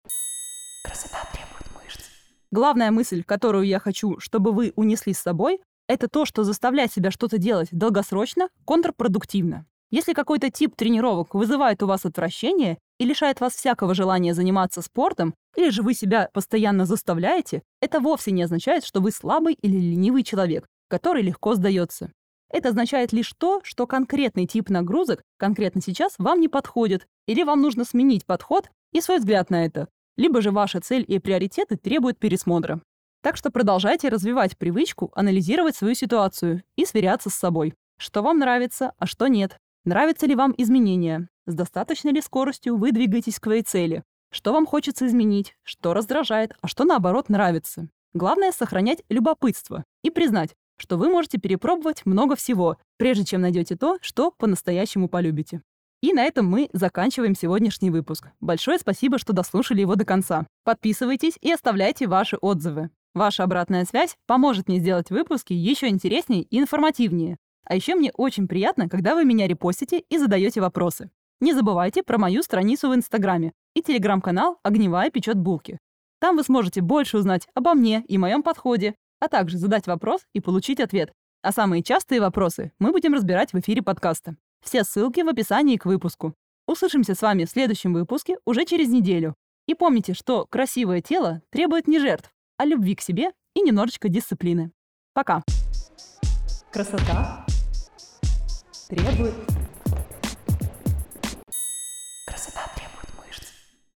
Красота 0.85 1.17
требует 1.33 1.65
мышц. 1.75 2.05
Главная 2.51 2.89
мысль, 2.89 3.21
которую 3.21 3.65
я 3.65 3.79
хочу, 3.79 4.17
чтобы 4.21 4.53
вы 4.53 4.71
унесли 4.77 5.13
с 5.13 5.19
собой, 5.19 5.59
это 5.89 6.07
то, 6.07 6.23
что 6.23 6.45
заставлять 6.45 6.93
себя 6.93 7.11
что-то 7.11 7.37
делать 7.37 7.67
долгосрочно 7.73 8.47
контрпродуктивно. 8.63 9.65
Если 9.91 10.13
какой-то 10.13 10.49
тип 10.49 10.77
тренировок 10.77 11.35
вызывает 11.35 11.83
у 11.83 11.87
вас 11.87 12.05
отвращение 12.05 12.77
и 12.97 13.03
лишает 13.03 13.41
вас 13.41 13.53
всякого 13.53 13.93
желания 13.93 14.33
заниматься 14.33 14.81
спортом, 14.81 15.35
или 15.57 15.69
же 15.69 15.83
вы 15.83 15.93
себя 15.93 16.29
постоянно 16.31 16.85
заставляете, 16.85 17.61
это 17.81 17.99
вовсе 17.99 18.31
не 18.31 18.43
означает, 18.43 18.85
что 18.85 19.01
вы 19.01 19.11
слабый 19.11 19.55
или 19.61 19.77
ленивый 19.77 20.23
человек, 20.23 20.65
который 20.87 21.23
легко 21.23 21.55
сдается. 21.55 22.13
Это 22.49 22.69
означает 22.69 23.11
лишь 23.11 23.33
то, 23.33 23.61
что 23.63 23.87
конкретный 23.87 24.45
тип 24.45 24.69
нагрузок 24.69 25.21
конкретно 25.37 25.81
сейчас 25.81 26.15
вам 26.17 26.39
не 26.39 26.47
подходит, 26.47 27.07
или 27.27 27.43
вам 27.43 27.61
нужно 27.61 27.85
сменить 27.85 28.25
подход 28.25 28.69
и 28.91 29.01
свой 29.01 29.19
взгляд 29.19 29.49
на 29.49 29.65
это, 29.65 29.87
либо 30.17 30.41
же 30.41 30.51
ваша 30.51 30.79
цель 30.79 31.03
и 31.07 31.19
приоритеты 31.19 31.75
требуют 31.75 32.19
пересмотра. 32.19 32.81
Так 33.21 33.37
что 33.37 33.49
продолжайте 33.49 34.09
развивать 34.09 34.57
привычку 34.57 35.11
анализировать 35.15 35.75
свою 35.75 35.95
ситуацию 35.95 36.63
и 36.75 36.85
сверяться 36.85 37.29
с 37.29 37.35
собой. 37.35 37.73
Что 37.97 38.21
вам 38.21 38.39
нравится, 38.39 38.93
а 38.99 39.07
что 39.07 39.27
нет. 39.27 39.57
Нравятся 39.83 40.27
ли 40.27 40.35
вам 40.35 40.53
изменения? 40.57 41.27
С 41.47 41.53
достаточной 41.53 42.11
ли 42.11 42.21
скоростью 42.21 42.77
вы 42.77 42.91
двигаетесь 42.91 43.39
к 43.39 43.45
своей 43.45 43.63
цели? 43.63 44.03
Что 44.31 44.53
вам 44.53 44.65
хочется 44.65 45.07
изменить? 45.07 45.55
Что 45.63 45.93
раздражает, 45.93 46.53
а 46.61 46.67
что 46.67 46.83
наоборот 46.83 47.29
нравится? 47.29 47.89
Главное— 48.13 48.51
сохранять 48.53 49.03
любопытство 49.09 49.83
и 50.03 50.09
признать, 50.09 50.55
что 50.77 50.97
вы 50.97 51.09
можете 51.09 51.37
перепробовать 51.37 52.05
много 52.05 52.35
всего, 52.35 52.77
прежде 52.97 53.25
чем 53.25 53.41
найдете 53.41 53.75
то, 53.75 53.97
что 54.01 54.31
по-настоящему 54.31 55.07
полюбите. 55.09 55.61
И 56.01 56.13
на 56.13 56.23
этом 56.23 56.45
мы 56.45 56.69
заканчиваем 56.73 57.35
сегодняшний 57.35 57.89
выпуск. 57.89 58.27
Большое 58.39 58.77
спасибо, 58.77 59.17
что 59.17 59.33
дослушали 59.33 59.81
его 59.81 59.95
до 59.95 60.05
конца. 60.05 60.45
Подписывайтесь 60.63 61.37
и 61.41 61.51
оставляйте 61.51 62.07
ваши 62.07 62.37
отзывы. 62.37 62.89
Ваша 63.13 63.43
обратная 63.43 63.85
связь 63.85 64.15
поможет 64.27 64.67
мне 64.67 64.79
сделать 64.79 65.09
выпуски 65.09 65.53
еще 65.53 65.87
интереснее 65.87 66.43
и 66.43 66.59
информативнее. 66.59 67.37
А 67.65 67.75
еще 67.75 67.95
мне 67.95 68.11
очень 68.13 68.47
приятно, 68.47 68.89
когда 68.89 69.15
вы 69.15 69.25
меня 69.25 69.47
репостите 69.47 70.03
и 70.09 70.17
задаете 70.17 70.61
вопросы. 70.61 71.09
Не 71.41 71.53
забывайте 71.53 72.03
про 72.03 72.17
мою 72.17 72.43
страницу 72.43 72.89
в 72.89 72.95
Инстаграме 72.95 73.53
и 73.73 73.81
телеграм-канал 73.81 74.59
«Огневая 74.63 75.09
печет 75.09 75.37
булки». 75.37 75.79
Там 76.19 76.37
вы 76.37 76.43
сможете 76.43 76.81
больше 76.81 77.17
узнать 77.17 77.47
обо 77.53 77.73
мне 77.73 78.03
и 78.07 78.17
моем 78.17 78.43
подходе, 78.43 78.95
а 79.19 79.27
также 79.27 79.57
задать 79.57 79.87
вопрос 79.87 80.21
и 80.33 80.39
получить 80.39 80.79
ответ. 80.79 81.11
А 81.41 81.51
самые 81.51 81.83
частые 81.83 82.21
вопросы 82.21 82.71
мы 82.79 82.91
будем 82.91 83.13
разбирать 83.13 83.53
в 83.53 83.59
эфире 83.59 83.81
подкаста. 83.81 84.35
Все 84.63 84.83
ссылки 84.83 85.21
в 85.21 85.29
описании 85.29 85.77
к 85.77 85.85
выпуску. 85.85 86.33
Услышимся 86.67 87.13
с 87.13 87.21
вами 87.21 87.45
в 87.45 87.49
следующем 87.49 87.93
выпуске 87.93 88.37
уже 88.45 88.65
через 88.65 88.89
неделю. 88.89 89.35
И 89.67 89.75
помните, 89.75 90.13
что 90.13 90.45
красивое 90.45 91.01
тело 91.01 91.41
требует 91.51 91.87
не 91.87 91.99
жертв, 91.99 92.31
а 92.57 92.65
любви 92.65 92.95
к 92.95 93.01
себе 93.01 93.31
и 93.53 93.61
немножечко 93.61 94.09
дисциплины. 94.09 94.71
Пока. 95.13 95.43
Красота 96.71 97.45
требует 98.89 99.54